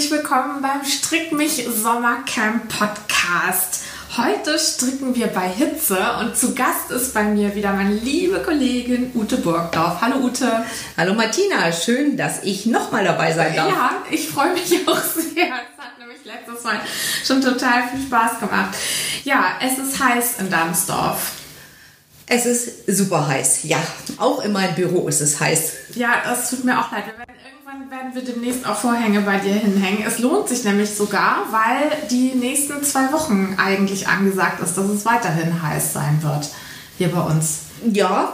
herzlich 0.00 0.18
willkommen 0.18 0.62
beim 0.62 0.82
Strick 0.82 1.30
mich 1.30 1.66
Sommercamp 1.68 2.74
Podcast. 2.74 3.82
Heute 4.16 4.58
stricken 4.58 5.14
wir 5.14 5.26
bei 5.26 5.46
Hitze 5.46 5.98
und 6.20 6.34
zu 6.34 6.54
Gast 6.54 6.90
ist 6.90 7.12
bei 7.12 7.24
mir 7.24 7.54
wieder 7.54 7.74
meine 7.74 7.92
liebe 7.92 8.42
Kollegin 8.42 9.10
Ute 9.14 9.36
Burgdorf. 9.36 10.00
Hallo 10.00 10.24
Ute. 10.24 10.64
Hallo 10.96 11.12
Martina, 11.12 11.70
schön, 11.70 12.16
dass 12.16 12.42
ich 12.44 12.64
nochmal 12.64 13.04
dabei 13.04 13.34
sein 13.34 13.54
darf. 13.54 13.68
Ja, 13.68 13.90
ich 14.10 14.26
freue 14.26 14.54
mich 14.54 14.72
auch 14.88 14.96
sehr. 14.96 15.48
Es 15.48 15.84
hat 15.84 15.98
nämlich 15.98 16.24
letztes 16.24 16.64
Mal 16.64 16.80
schon 17.22 17.42
total 17.42 17.86
viel 17.90 18.00
Spaß 18.06 18.40
gemacht. 18.40 18.74
Ja, 19.24 19.58
es 19.60 19.76
ist 19.76 20.02
heiß 20.02 20.38
in 20.38 20.48
Darmsdorf. 20.48 21.32
Es 22.26 22.46
ist 22.46 22.86
super 22.86 23.26
heiß, 23.26 23.64
ja. 23.64 23.82
Auch 24.16 24.42
in 24.42 24.52
meinem 24.52 24.74
Büro 24.76 25.08
ist 25.08 25.20
es 25.20 25.38
heiß. 25.38 25.72
Ja, 25.94 26.22
das 26.24 26.48
tut 26.48 26.64
mir 26.64 26.78
auch 26.80 26.90
leid. 26.90 27.04
Wir 27.06 27.18
werden 27.18 27.34
irgendwann 27.70 27.90
werden 27.90 28.14
wir 28.14 28.22
demnächst 28.22 28.66
auch 28.66 28.76
Vorhänge 28.76 29.20
bei 29.20 29.38
dir 29.38 29.54
hinhängen. 29.54 30.04
Es 30.06 30.18
lohnt 30.18 30.48
sich 30.48 30.64
nämlich 30.64 30.90
sogar, 30.90 31.46
weil 31.50 32.08
die 32.08 32.32
nächsten 32.34 32.82
zwei 32.82 33.12
Wochen 33.12 33.56
eigentlich 33.58 34.08
angesagt 34.08 34.60
ist, 34.60 34.76
dass 34.76 34.86
es 34.86 35.04
weiterhin 35.04 35.62
heiß 35.62 35.92
sein 35.92 36.22
wird 36.22 36.50
hier 36.98 37.08
bei 37.08 37.20
uns. 37.20 37.60
Ja, 37.92 38.32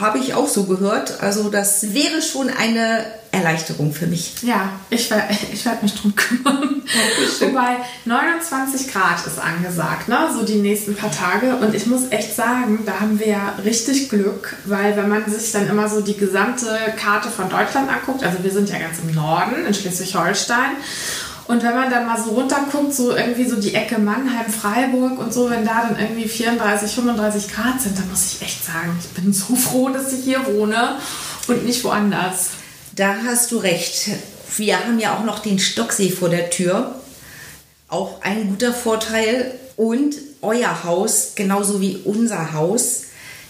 habe 0.00 0.18
ich 0.18 0.34
auch 0.34 0.48
so 0.48 0.64
gehört. 0.64 1.20
Also 1.22 1.48
das 1.50 1.94
wäre 1.94 2.20
schon 2.22 2.48
eine 2.50 3.04
Erleichterung 3.32 3.92
für 3.92 4.06
mich. 4.06 4.32
Ja, 4.42 4.70
ich, 4.88 5.10
wer- 5.10 5.28
ich 5.52 5.64
werde 5.66 5.82
mich 5.82 5.94
drum 5.94 6.14
kümmern. 6.14 6.82
Wobei 7.40 7.76
29 8.04 8.92
Grad 8.92 9.26
ist 9.26 9.38
angesagt, 9.38 10.08
ne? 10.08 10.28
so 10.34 10.42
die 10.44 10.54
nächsten 10.56 10.94
paar 10.94 11.10
Tage. 11.10 11.56
Und 11.56 11.74
ich 11.74 11.86
muss 11.86 12.02
echt 12.10 12.34
sagen, 12.34 12.80
da 12.86 13.00
haben 13.00 13.18
wir 13.18 13.26
ja 13.28 13.54
richtig 13.64 14.08
Glück, 14.08 14.54
weil 14.64 14.96
wenn 14.96 15.08
man 15.08 15.28
sich 15.30 15.52
dann 15.52 15.68
immer 15.68 15.88
so 15.88 16.00
die 16.00 16.16
gesamte 16.16 16.66
Karte 16.98 17.28
von 17.28 17.48
Deutschland 17.50 17.90
anguckt, 17.90 18.24
also 18.24 18.42
wir 18.42 18.50
sind 18.50 18.68
ja 18.70 18.78
ganz 18.78 18.98
im 19.00 19.14
Norden, 19.14 19.66
in 19.66 19.74
Schleswig-Holstein. 19.74 20.76
Und 21.48 21.62
wenn 21.62 21.74
man 21.74 21.90
dann 21.90 22.06
mal 22.06 22.20
so 22.20 22.30
runterguckt, 22.30 22.92
so 22.92 23.14
irgendwie 23.14 23.48
so 23.48 23.56
die 23.56 23.74
Ecke 23.74 23.98
Mannheim, 23.98 24.50
Freiburg 24.50 25.18
und 25.18 25.32
so, 25.32 25.48
wenn 25.48 25.64
da 25.64 25.88
dann 25.88 25.98
irgendwie 25.98 26.26
34, 26.26 26.90
35 26.90 27.52
Grad 27.52 27.80
sind, 27.80 27.96
dann 27.96 28.10
muss 28.10 28.32
ich 28.32 28.42
echt 28.42 28.64
sagen, 28.64 28.98
ich 29.00 29.08
bin 29.10 29.32
so 29.32 29.54
froh, 29.56 29.88
dass 29.90 30.12
ich 30.12 30.24
hier 30.24 30.44
wohne 30.46 30.96
und 31.46 31.64
nicht 31.64 31.84
woanders. 31.84 32.48
Da 32.96 33.16
hast 33.24 33.52
du 33.52 33.58
recht. 33.58 34.08
Wir 34.56 34.78
haben 34.78 34.98
ja 34.98 35.16
auch 35.16 35.24
noch 35.24 35.38
den 35.38 35.58
Stocksee 35.58 36.10
vor 36.10 36.30
der 36.30 36.50
Tür. 36.50 36.96
Auch 37.88 38.22
ein 38.22 38.48
guter 38.48 38.72
Vorteil. 38.72 39.52
Und 39.76 40.16
euer 40.40 40.84
Haus, 40.84 41.32
genauso 41.34 41.80
wie 41.80 41.98
unser 42.04 42.54
Haus, 42.54 43.02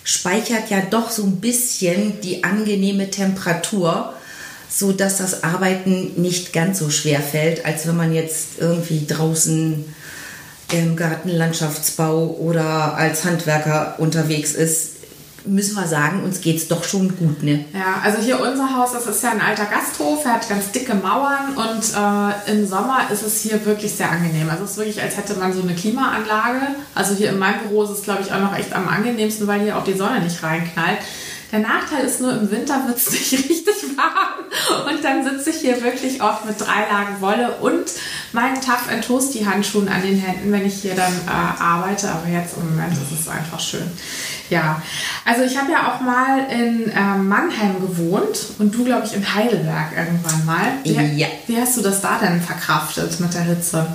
speichert 0.02 0.70
ja 0.70 0.80
doch 0.80 1.10
so 1.10 1.22
ein 1.22 1.40
bisschen 1.40 2.20
die 2.20 2.44
angenehme 2.44 3.10
Temperatur, 3.10 4.12
so 4.68 4.92
dass 4.92 5.18
das 5.18 5.44
Arbeiten 5.44 6.20
nicht 6.20 6.52
ganz 6.52 6.78
so 6.78 6.90
schwer 6.90 7.20
fällt, 7.20 7.64
als 7.64 7.86
wenn 7.86 7.96
man 7.96 8.12
jetzt 8.12 8.58
irgendwie 8.58 9.06
draußen 9.06 9.84
im 10.72 10.96
Gartenlandschaftsbau 10.96 12.36
oder 12.40 12.94
als 12.96 13.24
Handwerker 13.24 13.94
unterwegs 13.98 14.52
ist. 14.54 14.92
Müssen 15.44 15.76
wir 15.76 15.86
sagen, 15.86 16.24
uns 16.24 16.40
geht's 16.40 16.66
doch 16.66 16.82
schon 16.82 17.16
gut, 17.16 17.44
ne? 17.44 17.66
Ja, 17.72 18.00
also 18.02 18.18
hier 18.18 18.40
unser 18.40 18.76
Haus, 18.76 18.94
das 18.94 19.06
ist 19.06 19.22
ja 19.22 19.30
ein 19.30 19.40
alter 19.40 19.66
Gasthof, 19.66 20.24
er 20.24 20.32
hat 20.32 20.48
ganz 20.48 20.72
dicke 20.72 20.96
Mauern 20.96 21.54
und 21.54 21.84
äh, 21.94 22.52
im 22.52 22.66
Sommer 22.66 23.02
ist 23.12 23.22
es 23.22 23.42
hier 23.42 23.64
wirklich 23.64 23.92
sehr 23.92 24.10
angenehm. 24.10 24.50
Also 24.50 24.64
es 24.64 24.72
ist 24.72 24.76
wirklich, 24.78 25.00
als 25.00 25.16
hätte 25.16 25.34
man 25.34 25.52
so 25.52 25.62
eine 25.62 25.76
Klimaanlage. 25.76 26.62
Also 26.96 27.14
hier 27.14 27.28
in 27.28 27.38
meinem 27.38 27.60
Büro 27.60 27.84
ist 27.84 27.90
es, 27.90 28.02
glaube 28.02 28.22
ich, 28.22 28.32
auch 28.32 28.40
noch 28.40 28.58
echt 28.58 28.72
am 28.72 28.88
angenehmsten, 28.88 29.46
weil 29.46 29.60
hier 29.60 29.78
auch 29.78 29.84
die 29.84 29.96
Sonne 29.96 30.18
nicht 30.18 30.42
reinknallt. 30.42 30.98
Der 31.52 31.60
Nachteil 31.60 32.04
ist 32.04 32.20
nur, 32.20 32.32
im 32.32 32.50
Winter 32.50 32.86
wird 32.86 32.96
es 32.96 33.10
nicht 33.12 33.32
richtig 33.32 33.96
warm 33.96 34.86
und 34.88 35.04
dann 35.04 35.24
sitze 35.24 35.50
ich 35.50 35.56
hier 35.56 35.82
wirklich 35.82 36.22
oft 36.22 36.44
mit 36.44 36.60
drei 36.60 36.86
Lagen 36.90 37.20
Wolle 37.20 37.52
und 37.60 37.84
meinen 38.32 38.60
Tough 38.60 38.88
and 38.90 39.04
Toasty 39.04 39.44
Handschuhen 39.44 39.88
an 39.88 40.02
den 40.02 40.18
Händen, 40.18 40.50
wenn 40.52 40.66
ich 40.66 40.82
hier 40.82 40.94
dann 40.94 41.12
äh, 41.12 41.62
arbeite. 41.62 42.10
Aber 42.10 42.28
jetzt 42.28 42.56
im 42.56 42.70
Moment 42.70 42.92
ist 42.92 43.20
es 43.20 43.28
einfach 43.28 43.60
schön. 43.60 43.88
Ja, 44.50 44.80
also 45.24 45.42
ich 45.42 45.58
habe 45.58 45.72
ja 45.72 45.92
auch 45.92 46.00
mal 46.00 46.46
in 46.50 46.92
ähm, 46.94 47.28
Mannheim 47.28 47.80
gewohnt 47.80 48.38
und 48.58 48.74
du, 48.74 48.84
glaube 48.84 49.06
ich, 49.06 49.14
in 49.14 49.34
Heidelberg 49.34 49.92
irgendwann 49.96 50.44
mal. 50.44 50.72
Wie, 50.84 50.92
Ja. 50.92 51.26
Wie 51.46 51.60
hast 51.60 51.76
du 51.76 51.82
das 51.82 52.00
da 52.00 52.18
denn 52.18 52.40
verkraftet 52.40 53.18
mit 53.20 53.34
der 53.34 53.42
Hitze? 53.42 53.86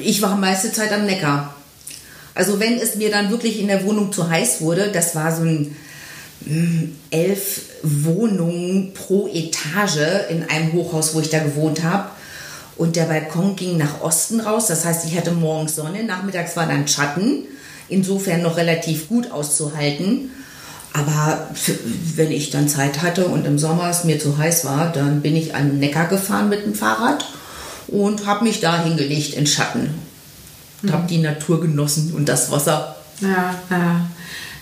Ich 0.00 0.20
war 0.22 0.36
meiste 0.36 0.72
Zeit 0.72 0.92
am 0.92 1.06
Neckar. 1.06 1.54
Also 2.40 2.58
wenn 2.58 2.78
es 2.78 2.94
mir 2.94 3.10
dann 3.10 3.28
wirklich 3.28 3.60
in 3.60 3.68
der 3.68 3.84
Wohnung 3.84 4.12
zu 4.12 4.30
heiß 4.30 4.62
wurde, 4.62 4.90
das 4.90 5.14
war 5.14 5.36
so 5.36 5.42
ein 5.42 5.76
mm, 6.46 6.84
elf 7.10 7.60
Wohnungen 7.82 8.94
pro 8.94 9.28
Etage 9.28 10.30
in 10.30 10.44
einem 10.48 10.72
Hochhaus, 10.72 11.14
wo 11.14 11.20
ich 11.20 11.28
da 11.28 11.40
gewohnt 11.40 11.82
habe. 11.82 12.08
Und 12.78 12.96
der 12.96 13.04
Balkon 13.04 13.56
ging 13.56 13.76
nach 13.76 14.00
Osten 14.00 14.40
raus. 14.40 14.68
Das 14.68 14.86
heißt, 14.86 15.04
ich 15.04 15.18
hatte 15.18 15.32
morgens 15.32 15.76
Sonne, 15.76 16.02
nachmittags 16.02 16.56
war 16.56 16.66
dann 16.66 16.88
Schatten. 16.88 17.44
Insofern 17.90 18.40
noch 18.40 18.56
relativ 18.56 19.10
gut 19.10 19.30
auszuhalten. 19.30 20.30
Aber 20.94 21.46
wenn 22.16 22.32
ich 22.32 22.48
dann 22.48 22.70
Zeit 22.70 23.02
hatte 23.02 23.26
und 23.26 23.46
im 23.46 23.58
Sommer 23.58 23.90
es 23.90 24.04
mir 24.04 24.18
zu 24.18 24.38
heiß 24.38 24.64
war, 24.64 24.90
dann 24.90 25.20
bin 25.20 25.36
ich 25.36 25.54
an 25.54 25.72
den 25.72 25.78
Neckar 25.78 26.08
gefahren 26.08 26.48
mit 26.48 26.64
dem 26.64 26.74
Fahrrad 26.74 27.26
und 27.86 28.24
habe 28.24 28.44
mich 28.44 28.60
da 28.60 28.82
hingelegt 28.82 29.34
in 29.34 29.46
Schatten. 29.46 29.90
Und 30.82 30.92
habe 30.92 31.06
die 31.06 31.18
Natur 31.18 31.60
genossen 31.60 32.12
und 32.14 32.28
das 32.28 32.50
Wasser. 32.50 32.96
Ja, 33.20 33.54
ja. 33.70 34.06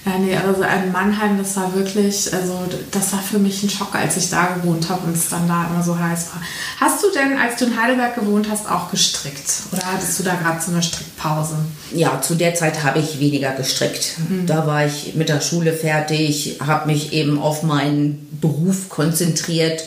Ja, 0.06 0.16
nee, 0.18 0.34
also 0.34 0.62
in 0.62 0.92
Mannheim, 0.92 1.36
das 1.36 1.56
war 1.56 1.74
wirklich, 1.74 2.32
also 2.32 2.60
das 2.90 3.12
war 3.12 3.20
für 3.20 3.38
mich 3.38 3.62
ein 3.62 3.68
Schock, 3.68 3.94
als 3.94 4.16
ich 4.16 4.30
da 4.30 4.54
gewohnt 4.54 4.88
habe 4.88 5.06
und 5.06 5.14
es 5.14 5.28
dann 5.28 5.46
da 5.46 5.66
immer 5.66 5.82
so 5.82 5.98
heiß 5.98 6.28
war. 6.32 6.40
Hast 6.80 7.02
du 7.02 7.08
denn, 7.10 7.36
als 7.36 7.56
du 7.56 7.66
in 7.66 7.78
Heidelberg 7.78 8.14
gewohnt 8.14 8.48
hast, 8.48 8.70
auch 8.70 8.90
gestrickt? 8.90 9.44
Oder 9.72 9.82
hattest 9.84 10.18
du 10.18 10.22
da 10.22 10.36
gerade 10.36 10.62
so 10.62 10.72
eine 10.72 10.82
Strickpause? 10.82 11.56
Ja, 11.92 12.22
zu 12.22 12.36
der 12.36 12.54
Zeit 12.54 12.84
habe 12.84 13.00
ich 13.00 13.18
weniger 13.18 13.52
gestrickt. 13.52 14.14
Da 14.46 14.66
war 14.66 14.86
ich 14.86 15.14
mit 15.14 15.28
der 15.28 15.42
Schule 15.42 15.72
fertig, 15.72 16.58
habe 16.64 16.86
mich 16.86 17.12
eben 17.12 17.38
auf 17.38 17.62
meinen 17.62 18.38
Beruf 18.40 18.88
konzentriert 18.88 19.82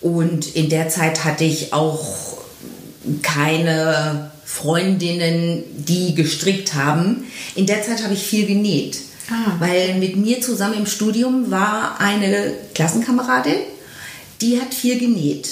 und 0.00 0.56
in 0.56 0.68
der 0.68 0.88
Zeit 0.88 1.24
hatte 1.24 1.44
ich 1.44 1.72
auch 1.72 2.38
keine 3.22 4.32
Freundinnen, 4.48 5.62
die 5.76 6.14
gestrickt 6.14 6.72
haben. 6.72 7.26
In 7.54 7.66
der 7.66 7.82
Zeit 7.82 8.02
habe 8.02 8.14
ich 8.14 8.22
viel 8.22 8.46
genäht. 8.46 8.98
Ah. 9.30 9.52
Weil 9.58 9.96
mit 9.96 10.16
mir 10.16 10.40
zusammen 10.40 10.78
im 10.78 10.86
Studium 10.86 11.50
war 11.50 12.00
eine 12.00 12.54
Klassenkameradin, 12.74 13.58
die 14.40 14.58
hat 14.58 14.72
viel 14.72 14.98
genäht. 14.98 15.50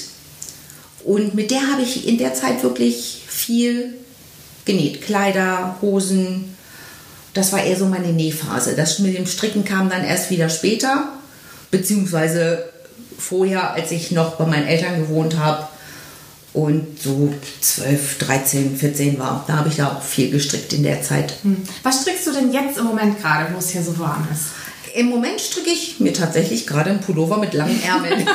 Und 1.05 1.35
mit 1.35 1.51
der 1.51 1.61
habe 1.71 1.83
ich 1.83 2.09
in 2.09 2.17
der 2.17 2.33
Zeit 2.33 2.63
wirklich 2.63 3.23
viel 3.29 3.95
genäht. 4.65 5.03
Kleider, 5.03 5.77
Hosen. 5.83 6.57
Das 7.35 7.53
war 7.53 7.63
eher 7.63 7.77
so 7.77 7.85
meine 7.85 8.13
Nähphase. 8.15 8.75
Das 8.77 8.99
mit 8.99 9.17
dem 9.17 9.27
Stricken 9.27 9.65
kam 9.65 9.91
dann 9.91 10.05
erst 10.05 10.31
wieder 10.31 10.49
später. 10.49 11.13
Beziehungsweise 11.71 12.71
vorher, 13.19 13.75
als 13.75 13.93
ich 13.93 14.11
noch 14.11 14.37
bei 14.37 14.47
meinen 14.47 14.67
Eltern 14.67 14.99
gewohnt 15.01 15.37
habe 15.37 15.69
und 16.57 17.01
so 17.03 17.33
12, 17.61 18.19
13, 18.19 18.77
14 18.79 19.19
war. 19.19 19.45
Da 19.47 19.59
habe 19.59 19.69
ich 19.69 19.77
da 19.77 19.89
auch 19.89 20.01
viel 20.03 20.31
gestrickt 20.31 20.73
in 20.73 20.83
der 20.83 21.03
Zeit. 21.03 21.35
Was 21.83 22.01
strickst 22.01 22.27
du 22.27 22.33
denn 22.33 22.51
jetzt 22.51 22.79
im 22.79 22.85
Moment 22.85 23.21
gerade, 23.21 23.53
wo 23.53 23.59
es 23.59 23.69
hier 23.69 23.83
so 23.83 23.99
warm 23.99 24.27
ist? 24.33 24.47
Im 24.95 25.11
Moment 25.11 25.39
stricke 25.39 25.69
ich 25.69 26.01
mir 26.01 26.15
tatsächlich 26.15 26.67
gerade 26.67 26.89
einen 26.89 27.03
Pullover 27.03 27.37
mit 27.37 27.53
langen 27.53 27.83
Ärmeln. 27.83 28.27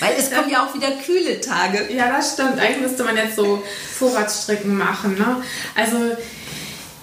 Weil 0.00 0.12
es 0.18 0.30
kommen 0.30 0.50
ja 0.50 0.66
auch 0.66 0.74
wieder 0.74 0.90
kühle 0.90 1.40
Tage. 1.40 1.90
Ja, 1.90 2.10
das 2.10 2.34
stimmt. 2.34 2.58
Eigentlich 2.60 2.82
müsste 2.82 3.04
man 3.04 3.16
jetzt 3.16 3.36
so 3.36 3.62
Vorratsstricken 3.98 4.76
machen. 4.76 5.16
Ne? 5.16 5.42
Also, 5.74 5.96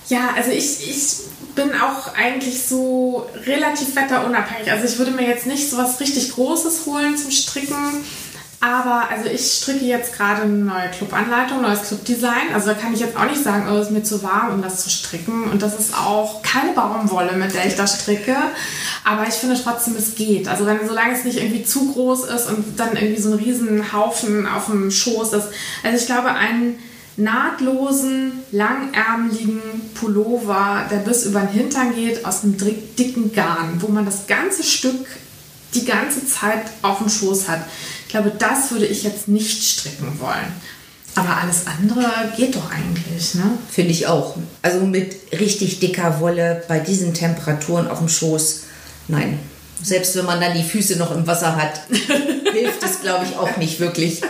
ja, 0.10 0.30
also 0.36 0.52
ich, 0.52 0.88
ich 0.88 1.16
bin 1.56 1.72
auch 1.74 2.14
eigentlich 2.14 2.62
so 2.62 3.28
relativ 3.48 3.96
wetterunabhängig. 3.96 4.72
Also 4.72 4.86
ich 4.86 5.00
würde 5.00 5.10
mir 5.12 5.28
jetzt 5.28 5.48
nicht 5.48 5.68
so 5.72 5.78
was 5.78 6.00
richtig 6.00 6.34
Großes 6.34 6.86
holen 6.86 7.18
zum 7.18 7.32
Stricken. 7.32 8.06
Aber 8.62 9.10
also 9.12 9.30
ich 9.30 9.46
stricke 9.52 9.86
jetzt 9.86 10.14
gerade 10.14 10.44
eine 10.44 10.54
neue 10.54 10.90
Clubanleitung, 10.90 11.62
neues 11.62 11.84
Clubdesign. 11.84 12.54
Also 12.54 12.68
da 12.68 12.74
kann 12.74 12.94
ich 12.94 13.00
jetzt 13.00 13.16
auch 13.16 13.26
nicht 13.26 13.44
sagen, 13.44 13.68
oh, 13.72 13.76
es 13.78 13.88
ist 13.88 13.92
mir 13.92 14.04
zu 14.04 14.24
warm, 14.24 14.54
um 14.56 14.62
das 14.62 14.84
zu 14.84 14.90
stricken. 14.90 15.44
Und 15.52 15.62
das 15.62 15.78
ist 15.80 15.94
auch 15.96 16.42
keine 16.42 16.72
Baumwolle, 16.74 17.34
mit 17.34 17.54
der 17.54 17.68
ich 17.68 17.76
das 17.76 18.02
stricke. 18.02 18.36
Aber 19.04 19.28
ich 19.28 19.36
finde 19.36 19.60
trotzdem, 19.62 19.96
es 19.98 20.16
geht. 20.16 20.48
Also 20.48 20.66
wenn, 20.66 20.80
solange 20.88 21.14
es 21.14 21.26
nicht 21.26 21.38
irgendwie 21.38 21.64
zu 21.64 21.92
groß 21.94 22.26
ist 22.26 22.48
und 22.50 22.80
dann 22.80 22.96
irgendwie 22.96 23.22
so 23.22 23.32
ein 23.34 23.38
riesen 23.38 23.94
Haufen 23.94 24.48
auf 24.48 24.66
dem 24.66 24.90
Schoß 24.90 25.34
ist. 25.34 25.48
Also 25.84 25.98
ich 25.98 26.06
glaube, 26.06 26.30
einen 26.30 26.80
nahtlosen, 27.18 28.34
langärmeligen 28.52 29.62
Pullover, 29.94 30.86
der 30.90 30.98
bis 30.98 31.26
über 31.26 31.42
den 31.42 31.50
Hintern 31.50 31.94
geht, 31.94 32.26
aus 32.26 32.44
einem 32.44 32.58
dick- 32.58 32.96
dicken 32.98 33.32
Garn, 33.32 33.78
wo 33.80 33.88
man 33.90 34.06
das 34.06 34.28
ganze 34.28 34.64
Stück 34.64 35.06
die 35.74 35.86
ganze 35.86 36.26
Zeit 36.26 36.64
auf 36.82 37.00
dem 37.00 37.10
Schoß 37.10 37.50
hat. 37.50 37.60
Ich 38.06 38.10
glaube, 38.10 38.32
das 38.38 38.72
würde 38.72 38.86
ich 38.86 39.04
jetzt 39.04 39.28
nicht 39.28 39.64
stricken 39.64 40.20
wollen. 40.20 40.54
Aber 41.16 41.38
alles 41.38 41.66
andere 41.66 42.06
geht 42.36 42.56
doch 42.56 42.70
eigentlich, 42.70 43.36
ne? 43.36 43.58
Finde 43.72 43.92
ich 43.92 44.08
auch. 44.08 44.36
Also 44.62 44.86
mit 44.86 45.16
richtig 45.32 45.80
dicker 45.80 46.20
Wolle 46.20 46.64
bei 46.68 46.80
diesen 46.80 47.14
Temperaturen 47.14 47.88
auf 47.88 48.00
dem 48.00 48.10
Schoß, 48.10 48.64
nein. 49.08 49.40
Selbst 49.82 50.16
wenn 50.16 50.26
man 50.26 50.42
dann 50.42 50.54
die 50.54 50.64
Füße 50.64 50.98
noch 50.98 51.12
im 51.12 51.26
Wasser 51.26 51.56
hat, 51.56 51.82
hilft 51.90 52.84
es, 52.84 53.02
glaube 53.02 53.26
ich, 53.26 53.38
auch 53.38 53.56
nicht 53.58 53.80
wirklich. 53.80 54.22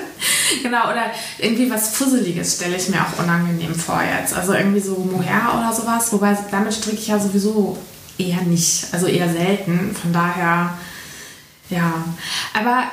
Genau, 0.62 0.92
oder 0.92 1.12
irgendwie 1.40 1.70
was 1.70 1.90
Fusseliges 1.90 2.56
stelle 2.56 2.76
ich 2.76 2.90
mir 2.90 3.02
auch 3.02 3.24
unangenehm 3.24 3.74
vor 3.74 4.02
jetzt. 4.02 4.36
Also 4.36 4.54
irgendwie 4.54 4.80
so 4.80 4.96
Mohair 4.96 5.54
oder 5.58 5.74
sowas. 5.74 6.12
Wobei 6.14 6.38
damit 6.52 6.74
stricke 6.74 6.98
ich 6.98 7.08
ja 7.08 7.20
sowieso 7.20 7.78
eher 8.18 8.42
nicht, 8.42 8.88
also 8.92 9.08
eher 9.08 9.32
selten. 9.32 9.96
Von 10.00 10.14
daher, 10.14 10.78
ja. 11.70 12.04
Aber 12.54 12.84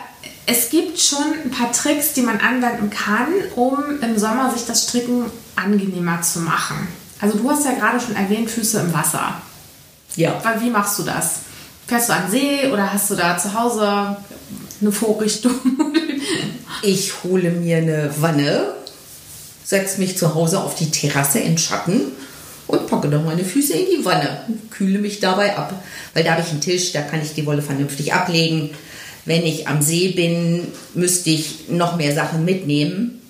es 0.46 0.70
gibt 0.70 0.98
schon 0.98 1.24
ein 1.44 1.50
paar 1.50 1.72
Tricks, 1.72 2.14
die 2.14 2.22
man 2.22 2.40
anwenden 2.40 2.90
kann, 2.90 3.28
um 3.54 3.78
im 4.02 4.18
Sommer 4.18 4.52
sich 4.52 4.66
das 4.66 4.84
Stricken 4.84 5.26
angenehmer 5.56 6.20
zu 6.22 6.40
machen. 6.40 6.88
Also 7.20 7.38
du 7.38 7.48
hast 7.48 7.64
ja 7.64 7.72
gerade 7.72 8.00
schon 8.00 8.16
erwähnt, 8.16 8.50
Füße 8.50 8.80
im 8.80 8.92
Wasser. 8.92 9.40
Ja. 10.16 10.42
Wie 10.60 10.70
machst 10.70 10.98
du 10.98 11.04
das? 11.04 11.40
Fährst 11.86 12.08
du 12.08 12.14
an 12.14 12.30
See 12.30 12.70
oder 12.72 12.92
hast 12.92 13.10
du 13.10 13.14
da 13.14 13.38
zu 13.38 13.54
Hause 13.54 14.16
eine 14.80 14.92
Vorrichtung? 14.92 15.54
ich 16.82 17.22
hole 17.22 17.50
mir 17.50 17.78
eine 17.78 18.10
Wanne, 18.18 18.74
setze 19.64 20.00
mich 20.00 20.18
zu 20.18 20.34
Hause 20.34 20.60
auf 20.60 20.74
die 20.74 20.90
Terrasse 20.90 21.38
in 21.38 21.58
Schatten 21.58 22.12
und 22.66 22.86
packe 22.88 23.08
dann 23.08 23.24
meine 23.24 23.44
Füße 23.44 23.74
in 23.74 23.98
die 23.98 24.04
Wanne. 24.04 24.42
Kühle 24.70 24.98
mich 24.98 25.20
dabei 25.20 25.56
ab. 25.56 25.72
Weil 26.14 26.24
da 26.24 26.32
habe 26.32 26.42
ich 26.42 26.50
einen 26.50 26.60
Tisch, 26.60 26.92
da 26.92 27.02
kann 27.02 27.22
ich 27.22 27.34
die 27.34 27.46
Wolle 27.46 27.62
vernünftig 27.62 28.12
ablegen. 28.12 28.70
Wenn 29.24 29.44
ich 29.44 29.68
am 29.68 29.82
See 29.82 30.08
bin, 30.08 30.66
müsste 30.94 31.30
ich 31.30 31.68
noch 31.68 31.96
mehr 31.96 32.14
Sachen 32.14 32.44
mitnehmen. 32.44 33.20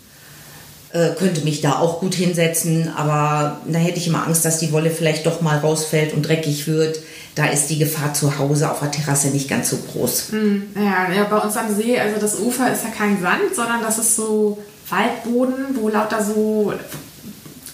Äh, 0.93 1.15
könnte 1.19 1.43
mich 1.43 1.63
da 1.63 1.79
auch 1.79 2.01
gut 2.01 2.15
hinsetzen, 2.15 2.93
aber 2.95 3.61
da 3.67 3.79
hätte 3.79 3.99
ich 3.99 4.09
immer 4.09 4.27
Angst, 4.27 4.45
dass 4.45 4.59
die 4.59 4.73
Wolle 4.73 4.91
vielleicht 4.91 5.25
doch 5.25 5.41
mal 5.41 5.59
rausfällt 5.59 6.13
und 6.13 6.23
dreckig 6.23 6.67
wird. 6.67 6.99
Da 7.35 7.47
ist 7.47 7.69
die 7.69 7.79
Gefahr 7.79 8.13
zu 8.13 8.39
Hause 8.39 8.71
auf 8.71 8.81
der 8.81 8.91
Terrasse 8.91 9.29
nicht 9.29 9.49
ganz 9.49 9.71
so 9.71 9.79
groß. 9.79 10.33
Mm, 10.33 10.63
ja, 10.77 11.11
ja, 11.11 11.25
bei 11.25 11.39
uns 11.39 11.57
am 11.57 11.75
See, 11.75 11.99
also 11.99 12.21
das 12.21 12.39
Ufer 12.39 12.71
ist 12.71 12.85
ja 12.85 12.91
kein 12.91 13.19
Sand, 13.23 13.55
sondern 13.57 13.81
das 13.81 13.99
ist 13.99 14.17
so 14.17 14.59
Waldboden, 14.91 15.77
wo 15.77 15.89
lauter 15.89 16.23
so 16.23 16.75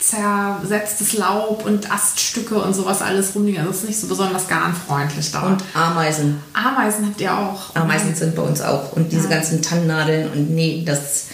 zersetztes 0.01 1.15
Laub 1.15 1.65
und 1.65 1.91
Aststücke 1.91 2.57
und 2.57 2.75
sowas 2.75 3.03
alles 3.03 3.35
rumliegen. 3.35 3.61
Also 3.61 3.73
es 3.73 3.79
ist 3.79 3.89
nicht 3.89 4.01
so 4.01 4.07
besonders 4.07 4.49
garnfreundlich 4.49 5.33
da. 5.33 5.47
Und 5.47 5.65
Ameisen. 5.75 6.41
Ameisen 6.53 7.07
habt 7.07 7.21
ihr 7.21 7.37
auch. 7.37 7.75
Ameisen 7.75 8.15
sind 8.15 8.35
bei 8.35 8.43
uns 8.43 8.61
auch. 8.61 8.93
Und 8.93 9.13
diese 9.13 9.29
ja. 9.29 9.37
ganzen 9.37 9.63
Tannennadeln 9.63 10.31
und 10.31 10.51
nee, 10.51 10.83
das 10.87 11.27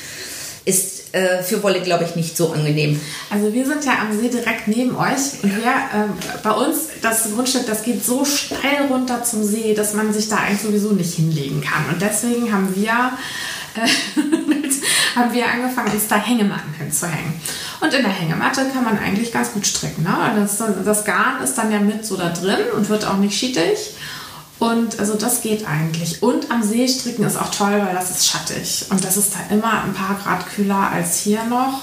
ist 0.64 1.14
äh, 1.14 1.42
für 1.42 1.62
Wolle, 1.62 1.80
glaube 1.80 2.04
ich, 2.04 2.16
nicht 2.16 2.36
so 2.36 2.52
angenehm. 2.52 3.00
Also 3.30 3.52
wir 3.52 3.66
sind 3.66 3.84
ja 3.84 3.98
am 4.00 4.18
See 4.18 4.28
direkt 4.28 4.66
neben 4.66 4.96
euch 4.96 5.42
und 5.42 5.56
wir, 5.56 5.66
äh, 5.66 6.08
bei 6.42 6.50
uns, 6.50 6.88
das 7.02 7.32
Grundstück, 7.34 7.66
das 7.66 7.82
geht 7.82 8.04
so 8.04 8.24
steil 8.24 8.86
runter 8.90 9.22
zum 9.22 9.44
See, 9.44 9.74
dass 9.74 9.94
man 9.94 10.12
sich 10.12 10.28
da 10.28 10.36
eigentlich 10.36 10.62
sowieso 10.62 10.92
nicht 10.92 11.14
hinlegen 11.14 11.60
kann. 11.60 11.84
Und 11.92 12.02
deswegen 12.02 12.52
haben 12.52 12.74
wir, 12.74 13.12
äh, 13.76 13.88
haben 15.16 15.32
wir 15.32 15.48
angefangen, 15.48 15.92
uns 15.92 16.08
da 16.08 16.16
Hängematten 16.16 16.72
hinzuhängen. 16.78 17.34
Und 17.80 17.92
in 17.92 18.02
der 18.02 18.12
Hängematte 18.12 18.66
kann 18.72 18.84
man 18.84 18.98
eigentlich 18.98 19.32
ganz 19.32 19.52
gut 19.52 19.66
stricken. 19.66 20.02
Ne? 20.02 20.16
Das, 20.36 20.62
das 20.84 21.04
Garn 21.04 21.42
ist 21.42 21.56
dann 21.56 21.70
ja 21.70 21.80
mit 21.80 22.04
so 22.04 22.16
da 22.16 22.30
drin 22.30 22.60
und 22.76 22.88
wird 22.88 23.06
auch 23.06 23.16
nicht 23.16 23.38
schietig. 23.38 23.94
Und 24.58 24.98
also 24.98 25.14
das 25.14 25.42
geht 25.42 25.66
eigentlich. 25.66 26.22
Und 26.22 26.50
am 26.50 26.62
See 26.62 26.88
stricken 26.88 27.24
ist 27.24 27.36
auch 27.36 27.50
toll, 27.50 27.82
weil 27.84 27.94
das 27.94 28.10
ist 28.10 28.26
schattig. 28.26 28.86
Und 28.90 29.04
das 29.04 29.16
ist 29.16 29.34
da 29.34 29.54
immer 29.54 29.82
ein 29.82 29.94
paar 29.94 30.16
Grad 30.22 30.46
kühler 30.48 30.90
als 30.92 31.18
hier 31.18 31.44
noch. 31.44 31.82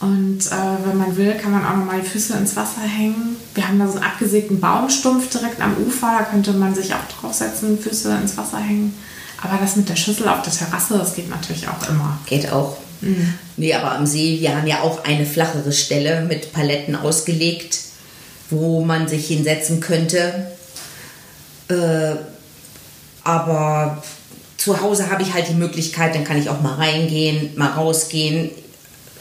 Und 0.00 0.46
äh, 0.46 0.86
wenn 0.86 0.98
man 0.98 1.16
will, 1.16 1.34
kann 1.34 1.52
man 1.52 1.64
auch 1.64 1.76
nochmal 1.76 2.00
die 2.00 2.08
Füße 2.08 2.36
ins 2.36 2.54
Wasser 2.54 2.82
hängen. 2.82 3.36
Wir 3.54 3.66
haben 3.66 3.78
da 3.78 3.86
so 3.86 3.94
einen 3.94 4.04
abgesägten 4.04 4.60
Baumstumpf 4.60 5.30
direkt 5.30 5.60
am 5.60 5.76
Ufer. 5.86 6.16
Da 6.18 6.24
könnte 6.24 6.52
man 6.52 6.74
sich 6.74 6.92
auch 6.92 7.20
draufsetzen, 7.20 7.78
Füße 7.78 8.14
ins 8.16 8.36
Wasser 8.36 8.58
hängen. 8.58 8.94
Aber 9.42 9.58
das 9.60 9.76
mit 9.76 9.88
der 9.88 9.96
Schüssel 9.96 10.28
auf 10.28 10.42
der 10.42 10.52
Terrasse, 10.52 10.98
das 10.98 11.14
geht 11.14 11.28
natürlich 11.28 11.68
auch 11.68 11.88
immer. 11.88 12.18
Geht 12.26 12.50
auch. 12.50 12.78
Mhm. 13.00 13.34
Nee, 13.56 13.74
aber 13.74 13.92
am 13.92 14.06
See, 14.06 14.40
wir 14.40 14.56
haben 14.56 14.66
ja 14.66 14.80
auch 14.80 15.04
eine 15.04 15.26
flachere 15.26 15.72
Stelle 15.72 16.22
mit 16.22 16.52
Paletten 16.52 16.96
ausgelegt, 16.96 17.78
wo 18.50 18.84
man 18.84 19.08
sich 19.08 19.26
hinsetzen 19.26 19.80
könnte. 19.80 20.46
Äh, 21.68 22.16
aber 23.24 24.02
zu 24.56 24.80
Hause 24.80 25.10
habe 25.10 25.22
ich 25.22 25.34
halt 25.34 25.48
die 25.48 25.54
Möglichkeit, 25.54 26.14
dann 26.14 26.24
kann 26.24 26.38
ich 26.38 26.48
auch 26.48 26.60
mal 26.60 26.74
reingehen, 26.74 27.50
mal 27.56 27.70
rausgehen. 27.70 28.50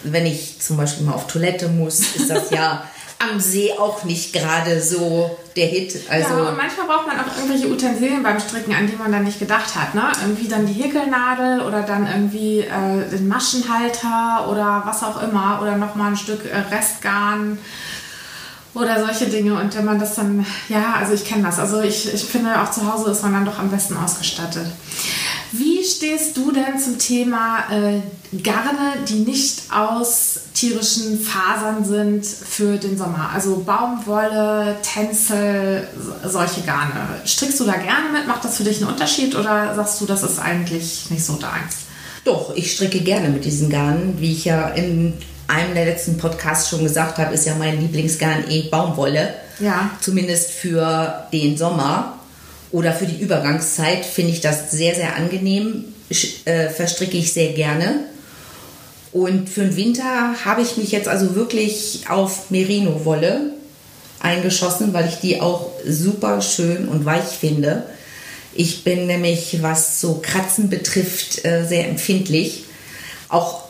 Wenn 0.03 0.25
ich 0.25 0.59
zum 0.61 0.77
Beispiel 0.77 1.05
mal 1.05 1.13
auf 1.13 1.27
Toilette 1.27 1.67
muss, 1.67 1.99
ist 1.99 2.29
das 2.29 2.51
ja 2.51 2.83
am 3.19 3.39
See 3.39 3.71
auch 3.77 4.03
nicht 4.03 4.33
gerade 4.33 4.81
so 4.81 5.37
der 5.55 5.67
Hit. 5.67 5.95
Also 6.09 6.33
ja, 6.33 6.49
und 6.49 6.57
manchmal 6.57 6.87
braucht 6.87 7.07
man 7.07 7.19
auch 7.19 7.37
irgendwelche 7.37 7.69
Utensilien 7.69 8.23
beim 8.23 8.39
Stricken, 8.39 8.73
an 8.73 8.87
die 8.87 8.95
man 8.95 9.11
dann 9.11 9.23
nicht 9.23 9.39
gedacht 9.39 9.75
hat. 9.75 9.95
Ne? 9.95 10.03
Irgendwie 10.21 10.47
dann 10.47 10.65
die 10.65 10.73
Häkelnadel 10.73 11.61
oder 11.61 11.83
dann 11.83 12.07
irgendwie 12.07 12.59
äh, 12.59 13.09
den 13.09 13.27
Maschenhalter 13.27 14.49
oder 14.49 14.83
was 14.85 15.03
auch 15.03 15.21
immer 15.21 15.59
oder 15.61 15.77
nochmal 15.77 16.11
ein 16.11 16.17
Stück 16.17 16.45
äh, 16.45 16.75
Restgarn 16.75 17.57
oder 18.73 19.05
solche 19.05 19.27
Dinge. 19.27 19.59
Und 19.59 19.75
wenn 19.75 19.85
man 19.85 19.99
das 19.99 20.15
dann, 20.15 20.45
ja, 20.67 20.95
also 20.99 21.13
ich 21.13 21.25
kenne 21.25 21.43
das. 21.43 21.59
Also 21.59 21.81
ich, 21.81 22.13
ich 22.13 22.25
finde, 22.25 22.61
auch 22.61 22.71
zu 22.71 22.91
Hause 22.91 23.11
ist 23.11 23.23
man 23.23 23.33
dann 23.33 23.45
doch 23.45 23.57
am 23.57 23.69
besten 23.69 23.95
ausgestattet. 23.97 24.67
Wie 25.57 25.83
stehst 25.83 26.35
du 26.35 26.51
denn 26.51 26.79
zum 26.79 26.97
Thema 26.97 27.59
äh, 27.71 28.01
Garne, 28.41 29.05
die 29.07 29.19
nicht 29.19 29.63
aus 29.71 30.39
tierischen 30.53 31.19
Fasern 31.19 31.85
sind 31.85 32.25
für 32.25 32.77
den 32.77 32.97
Sommer? 32.97 33.29
Also 33.33 33.63
Baumwolle, 33.65 34.75
Tänzel, 34.81 35.87
solche 36.25 36.61
Garne. 36.61 37.21
Strickst 37.25 37.59
du 37.59 37.65
da 37.65 37.73
gerne 37.73 38.09
mit? 38.11 38.27
Macht 38.27 38.43
das 38.43 38.57
für 38.57 38.63
dich 38.63 38.81
einen 38.81 38.91
Unterschied 38.91 39.35
oder 39.35 39.73
sagst 39.75 40.01
du, 40.01 40.05
das 40.05 40.23
ist 40.23 40.39
eigentlich 40.39 41.09
nicht 41.09 41.23
so 41.23 41.33
deins? 41.33 41.85
Doch, 42.25 42.55
ich 42.55 42.71
stricke 42.71 43.01
gerne 43.01 43.29
mit 43.29 43.45
diesen 43.45 43.69
Garnen. 43.69 44.15
Wie 44.19 44.31
ich 44.31 44.45
ja 44.45 44.69
in 44.69 45.13
einem 45.47 45.75
der 45.75 45.85
letzten 45.85 46.17
Podcasts 46.17 46.69
schon 46.69 46.83
gesagt 46.83 47.17
habe, 47.17 47.33
ist 47.33 47.45
ja 47.45 47.55
mein 47.55 47.79
Lieblingsgarn 47.79 48.49
eh 48.49 48.63
Baumwolle. 48.63 49.35
Ja. 49.59 49.91
Zumindest 50.01 50.51
für 50.51 51.27
den 51.31 51.55
Sommer 51.55 52.19
oder 52.75 52.91
für 52.91 53.05
die 53.05 53.23
Übergangszeit 53.23 54.03
finde 54.03 54.33
ich 54.33 54.41
das 54.41 54.69
sehr, 54.69 54.95
sehr 54.95 55.15
angenehm. 55.15 55.85
Äh, 56.43 56.67
verstricke 56.69 57.15
ich 57.15 57.31
sehr 57.31 57.53
gerne. 57.53 58.01
Und 59.13 59.49
für 59.49 59.61
den 59.61 59.77
Winter 59.77 60.35
habe 60.43 60.61
ich 60.61 60.75
mich 60.75 60.91
jetzt 60.91 61.07
also 61.07 61.35
wirklich 61.35 62.01
auf 62.09 62.51
Merino-Wolle 62.51 63.53
eingeschossen, 64.19 64.93
weil 64.93 65.07
ich 65.07 65.15
die 65.15 65.39
auch 65.39 65.71
super 65.87 66.41
schön 66.41 66.89
und 66.89 67.05
weich 67.05 67.23
finde. 67.23 67.83
Ich 68.53 68.83
bin 68.83 69.07
nämlich, 69.07 69.59
was 69.61 70.01
so 70.01 70.19
Kratzen 70.21 70.69
betrifft, 70.69 71.45
äh, 71.45 71.65
sehr 71.65 71.87
empfindlich. 71.87 72.65
Auch 73.29 73.63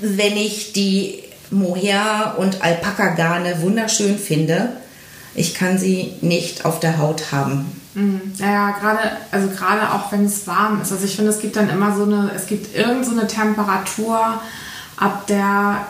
wenn 0.00 0.38
ich 0.38 0.72
die 0.72 1.22
Mohair- 1.50 2.36
und 2.38 2.62
Alpaka-Garne 2.62 3.60
wunderschön 3.60 4.18
finde, 4.18 4.70
ich 5.34 5.52
kann 5.52 5.78
sie 5.78 6.14
nicht 6.22 6.64
auf 6.64 6.80
der 6.80 6.96
Haut 6.96 7.30
haben. 7.30 7.78
Mhm. 7.98 8.32
Ja, 8.38 8.70
gerade, 8.70 9.00
also 9.32 9.48
gerade 9.48 9.92
auch 9.92 10.12
wenn 10.12 10.24
es 10.24 10.46
warm 10.46 10.80
ist. 10.80 10.92
Also 10.92 11.04
ich 11.04 11.16
finde, 11.16 11.30
es 11.32 11.40
gibt 11.40 11.56
dann 11.56 11.68
immer 11.68 11.94
so 11.96 12.04
eine, 12.04 12.30
es 12.34 12.46
gibt 12.46 12.74
irgendeine 12.74 13.22
so 13.22 13.26
Temperatur, 13.26 14.40
ab 14.96 15.26
der 15.26 15.86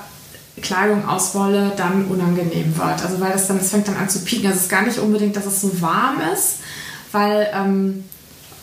Kleidung 0.62 1.06
aus 1.06 1.34
Wolle 1.34 1.72
dann 1.76 2.06
unangenehm 2.06 2.76
wird. 2.76 3.02
Also 3.04 3.20
weil 3.20 3.32
das 3.32 3.46
dann, 3.46 3.58
es 3.58 3.70
fängt 3.70 3.88
dann 3.88 3.96
an 3.96 4.08
zu 4.08 4.20
pieken. 4.20 4.46
Also 4.46 4.56
es 4.56 4.64
ist 4.64 4.70
gar 4.70 4.82
nicht 4.82 4.98
unbedingt, 4.98 5.36
dass 5.36 5.46
es 5.46 5.60
so 5.60 5.80
warm 5.80 6.16
ist, 6.32 6.56
weil 7.12 7.48
ähm, 7.52 8.04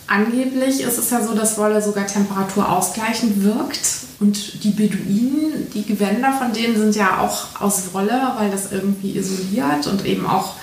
angeblich 0.08 0.82
ist 0.82 0.98
es 0.98 1.10
ja 1.12 1.24
so, 1.24 1.34
dass 1.36 1.58
Wolle 1.58 1.82
sogar 1.82 2.08
temperaturausgleichend 2.08 3.44
wirkt. 3.44 3.88
Und 4.20 4.64
die 4.64 4.72
Beduinen, 4.72 5.70
die 5.74 5.86
Gewänder 5.86 6.34
von 6.34 6.54
denen 6.54 6.78
sind 6.78 6.96
ja 6.96 7.20
auch 7.20 7.62
aus 7.62 7.94
Wolle, 7.94 8.34
weil 8.38 8.50
das 8.50 8.72
irgendwie 8.72 9.18
isoliert 9.18 9.88
und 9.88 10.06
eben 10.06 10.26
auch 10.26 10.54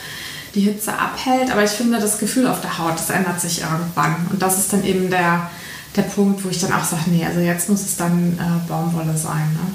die 0.55 0.61
Hitze 0.61 0.93
abhält. 0.93 1.51
Aber 1.51 1.65
ich 1.65 1.71
finde, 1.71 1.99
das 1.99 2.19
Gefühl 2.19 2.47
auf 2.47 2.61
der 2.61 2.79
Haut, 2.79 2.95
das 2.95 3.11
ändert 3.11 3.41
sich 3.41 3.63
irgendwann. 3.63 4.27
Und 4.31 4.41
das 4.41 4.59
ist 4.59 4.73
dann 4.73 4.85
eben 4.85 5.11
der, 5.11 5.51
der 5.97 6.03
Punkt, 6.03 6.45
wo 6.45 6.49
ich 6.49 6.61
dann 6.61 6.73
auch 6.73 6.85
sage, 6.85 7.03
nee, 7.07 7.25
also 7.25 7.41
jetzt 7.41 7.69
muss 7.69 7.83
es 7.83 7.97
dann 7.97 8.39
äh, 8.39 8.69
Baumwolle 8.69 9.17
sein. 9.17 9.53
Ne? 9.53 9.75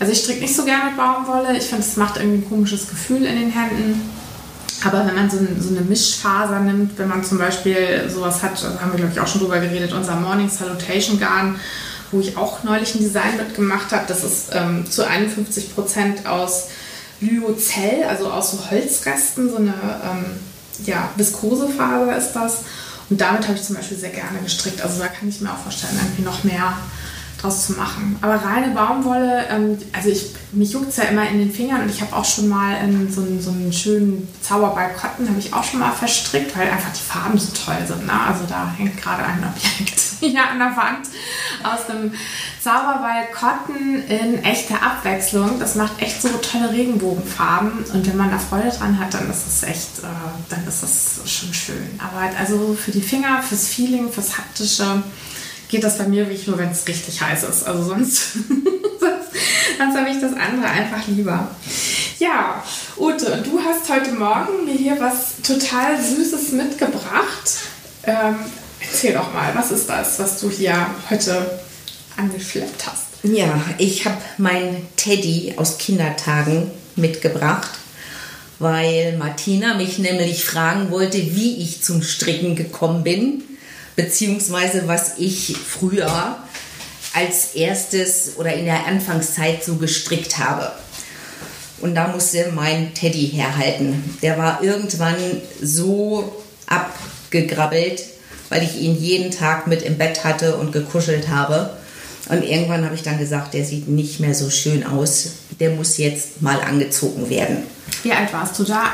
Also 0.00 0.12
ich 0.12 0.20
stricke 0.20 0.40
nicht 0.40 0.54
so 0.54 0.64
gerne 0.64 0.96
Baumwolle. 0.96 1.56
Ich 1.56 1.64
finde, 1.64 1.82
es 1.82 1.96
macht 1.96 2.16
irgendwie 2.16 2.44
ein 2.44 2.48
komisches 2.48 2.88
Gefühl 2.88 3.24
in 3.24 3.36
den 3.36 3.50
Händen. 3.50 4.00
Aber 4.84 5.06
wenn 5.06 5.14
man 5.14 5.30
so, 5.30 5.38
so, 5.60 5.70
eine 5.70 5.82
Mischfaser 5.82 6.60
nimmt, 6.60 6.98
wenn 6.98 7.08
man 7.08 7.22
zum 7.22 7.38
Beispiel 7.38 8.08
sowas 8.08 8.42
hat, 8.42 8.62
da 8.62 8.80
haben 8.80 8.92
wir 8.92 8.98
glaube 8.98 9.12
ich 9.12 9.20
auch 9.20 9.28
schon 9.28 9.42
drüber 9.42 9.60
geredet, 9.60 9.92
unser 9.92 10.16
Morning 10.16 10.48
Salutation 10.48 11.20
Garn, 11.20 11.60
wo 12.10 12.20
ich 12.20 12.36
auch 12.36 12.64
neulich 12.64 12.94
ein 12.94 12.98
Design 12.98 13.36
mitgemacht 13.36 13.92
habe, 13.92 14.04
das 14.08 14.24
ist 14.24 14.50
ähm, 14.52 14.84
zu 14.90 15.06
51 15.06 15.74
Prozent 15.74 16.26
aus 16.26 16.68
Lyocell, 17.22 18.04
also 18.08 18.30
aus 18.30 18.52
so 18.52 18.70
Holzresten, 18.70 19.48
so 19.48 19.56
eine 19.56 19.70
ähm, 19.70 20.24
ja, 20.84 21.08
Viskosefaser 21.16 22.16
ist 22.16 22.32
das. 22.32 22.64
Und 23.08 23.20
damit 23.20 23.46
habe 23.46 23.56
ich 23.56 23.62
zum 23.62 23.76
Beispiel 23.76 23.96
sehr 23.96 24.10
gerne 24.10 24.38
gestrickt. 24.42 24.80
Also 24.82 25.00
da 25.00 25.08
kann 25.08 25.28
ich 25.28 25.40
mir 25.40 25.50
auch 25.50 25.58
vorstellen, 25.58 25.98
irgendwie 26.02 26.22
noch 26.22 26.44
mehr 26.44 26.76
draus 27.40 27.66
zu 27.66 27.72
machen. 27.72 28.16
Aber 28.20 28.36
reine 28.36 28.74
Baumwolle, 28.74 29.46
ähm, 29.50 29.78
also 29.92 30.08
ich, 30.08 30.32
mich 30.52 30.72
juckt 30.72 30.88
es 30.88 30.96
ja 30.96 31.04
immer 31.04 31.28
in 31.28 31.38
den 31.38 31.52
Fingern 31.52 31.82
und 31.82 31.90
ich 31.90 32.00
habe 32.00 32.14
auch 32.14 32.24
schon 32.24 32.48
mal 32.48 32.76
so, 33.10 33.20
einen, 33.20 33.40
so 33.40 33.50
einen 33.50 33.72
schönen 33.72 34.28
Zauberball 34.40 34.92
Cotton, 34.94 35.28
habe 35.28 35.38
ich 35.38 35.52
auch 35.52 35.64
schon 35.64 35.80
mal 35.80 35.92
verstrickt, 35.92 36.56
weil 36.56 36.70
einfach 36.70 36.92
die 36.92 37.02
Farben 37.02 37.38
so 37.38 37.52
toll 37.52 37.78
sind. 37.86 38.06
Ne? 38.06 38.12
Also 38.12 38.44
da 38.48 38.72
hängt 38.76 38.96
gerade 39.00 39.24
ein 39.24 39.44
Objekt 39.44 40.11
hier 40.30 40.48
an 40.48 40.58
der 40.58 40.76
Wand 40.76 41.08
aus 41.64 41.86
dem 41.86 42.12
Zauberball 42.62 43.26
Cotton 43.32 44.02
in 44.08 44.44
echter 44.44 44.82
Abwechslung. 44.82 45.58
Das 45.58 45.74
macht 45.74 46.00
echt 46.00 46.22
so 46.22 46.28
tolle 46.28 46.70
Regenbogenfarben 46.70 47.84
und 47.92 48.06
wenn 48.06 48.16
man 48.16 48.30
da 48.30 48.38
Freude 48.38 48.70
dran 48.70 48.98
hat, 49.00 49.14
dann 49.14 49.28
ist 49.28 49.46
es 49.46 49.62
echt, 49.64 49.98
äh, 49.98 50.06
dann 50.48 50.66
ist 50.66 50.82
das 50.82 51.30
schon 51.30 51.52
schön. 51.52 51.98
Aber 51.98 52.30
also 52.38 52.74
für 52.74 52.92
die 52.92 53.02
Finger, 53.02 53.42
fürs 53.42 53.68
Feeling, 53.68 54.12
fürs 54.12 54.38
Haptische, 54.38 55.02
geht 55.68 55.82
das 55.82 55.98
bei 55.98 56.06
mir 56.06 56.26
wirklich 56.26 56.46
nur, 56.46 56.58
wenn 56.58 56.70
es 56.70 56.86
richtig 56.86 57.20
heiß 57.20 57.44
ist. 57.44 57.64
Also 57.64 57.82
sonst, 57.82 58.32
sonst, 59.00 59.78
sonst 59.78 59.96
habe 59.96 60.10
ich 60.10 60.20
das 60.20 60.32
andere 60.34 60.68
einfach 60.68 61.06
lieber. 61.08 61.48
Ja, 62.18 62.62
Ute, 62.96 63.42
du 63.42 63.58
hast 63.58 63.88
heute 63.88 64.12
Morgen 64.12 64.66
mir 64.66 64.74
hier 64.74 65.00
was 65.00 65.42
total 65.42 66.00
Süßes 66.00 66.52
mitgebracht. 66.52 67.58
Ähm, 68.04 68.36
erzähl 68.82 69.14
doch 69.14 69.32
mal, 69.32 69.54
was 69.54 69.70
ist 69.70 69.88
das, 69.88 70.18
was 70.18 70.40
du 70.40 70.50
hier 70.50 70.86
heute 71.10 71.60
angeschleppt 72.16 72.86
hast? 72.86 73.02
Ja, 73.22 73.60
ich 73.78 74.04
habe 74.04 74.18
meinen 74.38 74.88
Teddy 74.96 75.54
aus 75.56 75.78
Kindertagen 75.78 76.70
mitgebracht, 76.96 77.70
weil 78.58 79.16
Martina 79.16 79.74
mich 79.74 79.98
nämlich 79.98 80.44
fragen 80.44 80.90
wollte, 80.90 81.18
wie 81.18 81.62
ich 81.62 81.82
zum 81.82 82.02
Stricken 82.02 82.56
gekommen 82.56 83.04
bin 83.04 83.42
beziehungsweise 83.96 84.88
was 84.88 85.18
ich 85.18 85.56
früher 85.56 86.36
als 87.14 87.54
erstes 87.54 88.36
oder 88.36 88.54
in 88.54 88.64
der 88.64 88.86
Anfangszeit 88.86 89.62
so 89.62 89.76
gestrickt 89.76 90.38
habe. 90.38 90.72
Und 91.80 91.94
da 91.94 92.08
musste 92.08 92.52
mein 92.54 92.94
Teddy 92.94 93.28
herhalten. 93.28 94.16
Der 94.22 94.38
war 94.38 94.62
irgendwann 94.62 95.16
so 95.60 96.42
abgegrabbelt, 96.66 98.02
weil 98.52 98.62
ich 98.62 98.78
ihn 98.78 98.94
jeden 99.00 99.30
Tag 99.30 99.66
mit 99.66 99.80
im 99.80 99.96
Bett 99.96 100.24
hatte 100.24 100.56
und 100.56 100.72
gekuschelt 100.72 101.28
habe. 101.28 101.70
Und 102.28 102.44
irgendwann 102.44 102.84
habe 102.84 102.94
ich 102.94 103.02
dann 103.02 103.18
gesagt, 103.18 103.54
der 103.54 103.64
sieht 103.64 103.88
nicht 103.88 104.20
mehr 104.20 104.34
so 104.34 104.50
schön 104.50 104.86
aus. 104.86 105.30
Der 105.58 105.70
muss 105.70 105.96
jetzt 105.96 106.42
mal 106.42 106.60
angezogen 106.60 107.30
werden. 107.30 107.62
Wie 108.02 108.12
alt 108.12 108.30
warst 108.30 108.58
du 108.58 108.64
da, 108.64 108.92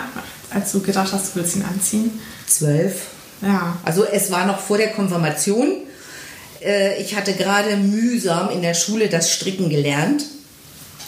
als 0.51 0.71
du 0.71 0.81
gedacht 0.81 1.13
hast, 1.13 1.35
du 1.35 1.41
willst 1.41 1.57
ihn 1.57 1.65
anziehen? 1.65 2.13
Zwölf. 2.47 3.07
Ja. 3.43 3.77
Also 3.85 4.05
es 4.05 4.31
war 4.31 4.47
noch 4.47 4.61
vor 4.61 4.79
der 4.79 4.93
Konfirmation. 4.93 5.73
Äh, 6.65 7.03
ich 7.03 7.17
hatte 7.17 7.33
gerade 7.33 7.77
mühsam 7.77 8.51
in 8.51 8.63
der 8.63 8.75
Schule 8.75 9.09
das 9.09 9.33
Stricken 9.33 9.71
gelernt, 9.71 10.23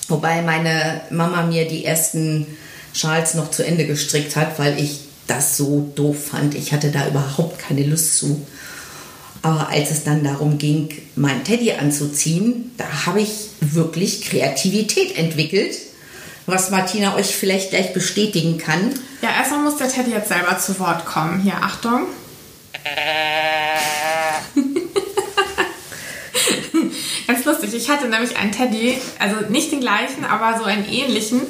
wobei 0.09 0.43
meine 0.43 1.03
Mama 1.11 1.43
mir 1.43 1.69
die 1.69 1.85
ersten 1.85 2.49
Schals 2.93 3.35
noch 3.35 3.53
zu 3.53 3.65
Ende 3.65 3.87
gestrickt 3.87 4.35
hat, 4.35 4.59
weil 4.59 4.81
ich 4.81 5.10
das 5.31 5.57
so 5.57 5.93
doof 5.95 6.27
fand. 6.31 6.55
Ich 6.55 6.73
hatte 6.73 6.91
da 6.91 7.07
überhaupt 7.07 7.59
keine 7.59 7.85
Lust 7.85 8.19
zu. 8.19 8.45
Aber 9.43 9.69
als 9.69 9.91
es 9.91 10.05
dann 10.05 10.23
darum 10.25 10.59
ging, 10.59 10.91
meinen 11.17 11.45
Teddy 11.45 11.73
anzuziehen, 11.73 12.73
da 12.77 13.07
habe 13.07 13.23
ich 13.23 13.31
wirklich 13.61 14.23
Kreativität 14.23 15.17
entwickelt, 15.17 15.77
was 16.47 16.71
Martina 16.71 17.15
euch 17.15 17.35
vielleicht 17.35 17.71
gleich 17.71 17.95
bestätigen 17.95 18.59
kann. 18.59 18.93
Ja, 19.23 19.31
erstmal 19.39 19.63
muss 19.63 19.79
der 19.79 19.89
Teddy 19.89 20.11
jetzt 20.11 20.29
selber 20.29 20.59
zu 20.59 20.79
Wort 20.79 21.07
kommen. 21.07 21.41
Hier, 21.43 21.55
Achtung. 21.55 22.07
Ganz 22.73 22.85
Ich 27.81 27.89
hatte 27.89 28.09
nämlich 28.09 28.37
einen 28.37 28.53
Teddy, 28.53 28.99
also 29.19 29.37
nicht 29.49 29.73
den 29.73 29.81
gleichen, 29.81 30.27
aber 30.27 30.59
so 30.59 30.65
einen 30.65 30.85
ähnlichen, 30.85 31.41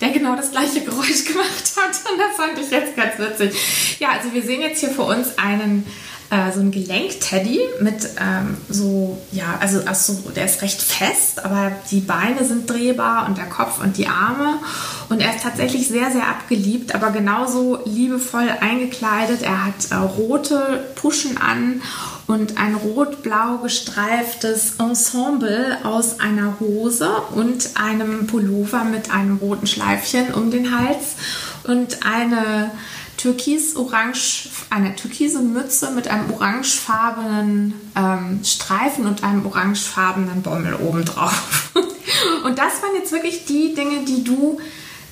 der 0.00 0.10
genau 0.10 0.36
das 0.36 0.52
gleiche 0.52 0.82
Geräusch 0.82 1.24
gemacht 1.26 1.72
hat. 1.76 2.12
Und 2.12 2.18
das 2.18 2.36
fand 2.36 2.58
ich 2.60 2.70
jetzt 2.70 2.96
ganz 2.96 3.18
witzig. 3.18 3.98
Ja, 3.98 4.10
also 4.10 4.32
wir 4.32 4.42
sehen 4.42 4.60
jetzt 4.60 4.78
hier 4.78 4.90
vor 4.90 5.06
uns 5.06 5.36
einen 5.36 5.84
äh, 6.30 6.52
so 6.52 6.60
ein 6.60 6.70
Gelenkteddy 6.70 7.60
mit 7.80 8.08
ähm, 8.20 8.56
so, 8.68 9.18
ja, 9.32 9.58
also, 9.58 9.80
also 9.84 10.12
der 10.36 10.44
ist 10.44 10.62
recht 10.62 10.80
fest, 10.80 11.44
aber 11.44 11.72
die 11.90 11.98
Beine 11.98 12.44
sind 12.44 12.70
drehbar 12.70 13.26
und 13.26 13.36
der 13.36 13.46
Kopf 13.46 13.82
und 13.82 13.96
die 13.96 14.06
Arme. 14.06 14.60
Und 15.08 15.20
er 15.20 15.34
ist 15.34 15.42
tatsächlich 15.42 15.88
sehr, 15.88 16.12
sehr 16.12 16.28
abgeliebt, 16.28 16.94
aber 16.94 17.10
genauso 17.10 17.80
liebevoll 17.84 18.48
eingekleidet. 18.60 19.42
Er 19.42 19.66
hat 19.66 19.90
äh, 19.90 19.96
rote 19.96 20.84
Puschen 20.94 21.36
an 21.36 21.82
und 22.30 22.58
ein 22.58 22.76
rot-blau 22.76 23.58
gestreiftes 23.58 24.74
Ensemble 24.78 25.78
aus 25.82 26.20
einer 26.20 26.60
Hose 26.60 27.10
und 27.34 27.70
einem 27.74 28.28
Pullover 28.28 28.84
mit 28.84 29.10
einem 29.10 29.38
roten 29.38 29.66
Schleifchen 29.66 30.32
um 30.32 30.52
den 30.52 30.70
Hals 30.78 31.16
und 31.64 32.06
eine 32.06 32.70
türkis-orange, 33.16 34.48
eine 34.70 34.94
türkise 34.94 35.40
Mütze 35.40 35.90
mit 35.90 36.06
einem 36.06 36.32
orangefarbenen 36.32 37.74
ähm, 37.96 38.40
Streifen 38.44 39.06
und 39.06 39.24
einem 39.24 39.44
orangefarbenen 39.44 40.42
Bommel 40.42 40.74
obendrauf. 40.74 41.72
und 42.44 42.58
das 42.58 42.80
waren 42.80 42.94
jetzt 42.94 43.10
wirklich 43.10 43.44
die 43.46 43.74
Dinge, 43.74 44.04
die 44.04 44.22
du 44.22 44.60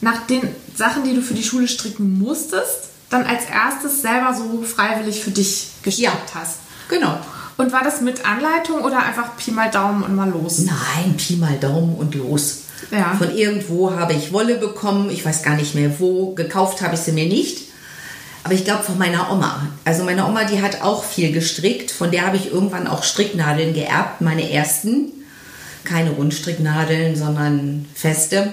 nach 0.01 0.25
den 0.29 0.43
Sachen, 0.77 1.03
die 1.03 1.17
du 1.17 1.23
für 1.23 1.35
die 1.35 1.43
Schule 1.43 1.67
stricken 1.67 2.17
musstest, 2.17 2.91
dann 3.11 3.25
als 3.25 3.43
erstes 3.47 4.03
selber 4.03 4.35
so 4.35 4.63
freiwillig 4.63 5.25
für 5.25 5.33
dich 5.33 5.71
gestrickt 5.83 6.13
ja, 6.13 6.41
hast. 6.41 6.68
Genau. 6.89 7.19
Und 7.57 7.73
war 7.73 7.83
das 7.83 8.01
mit 8.01 8.25
Anleitung 8.25 8.83
oder 8.83 9.03
einfach 9.03 9.37
Pi 9.37 9.51
mal 9.51 9.71
Daumen 9.71 10.05
und 10.05 10.15
mal 10.15 10.31
los? 10.31 10.61
Nein, 10.61 11.17
Pi 11.17 11.37
mal 11.37 11.57
Daumen 11.59 11.97
und 11.97 12.15
los. 12.15 12.63
Ja. 12.91 13.15
Von 13.19 13.37
irgendwo 13.37 13.91
habe 13.93 14.13
ich 14.13 14.33
Wolle 14.33 14.57
bekommen, 14.57 15.11
ich 15.11 15.25
weiß 15.25 15.43
gar 15.43 15.57
nicht 15.57 15.75
mehr 15.75 15.99
wo. 15.99 16.35
Gekauft 16.35 16.81
habe 16.83 16.95
ich 16.95 17.01
sie 17.01 17.13
mir 17.13 17.27
nicht. 17.27 17.69
Aber 18.45 18.55
ich 18.55 18.65
glaube 18.65 18.85
von 18.85 18.97
meiner 18.97 19.31
Oma. 19.33 19.67
Also 19.85 20.05
meine 20.05 20.25
Oma, 20.27 20.45
die 20.45 20.63
hat 20.63 20.83
auch 20.83 21.05
viel 21.05 21.33
gestrickt. 21.33 21.91
Von 21.91 22.11
der 22.11 22.25
habe 22.27 22.37
ich 22.37 22.53
irgendwann 22.53 22.87
auch 22.87 23.03
Stricknadeln 23.03 23.75
geerbt, 23.75 24.21
meine 24.21 24.51
ersten. 24.51 25.13
Keine 25.85 26.11
Rundstricknadeln, 26.11 27.17
sondern 27.17 27.87
feste. 27.95 28.53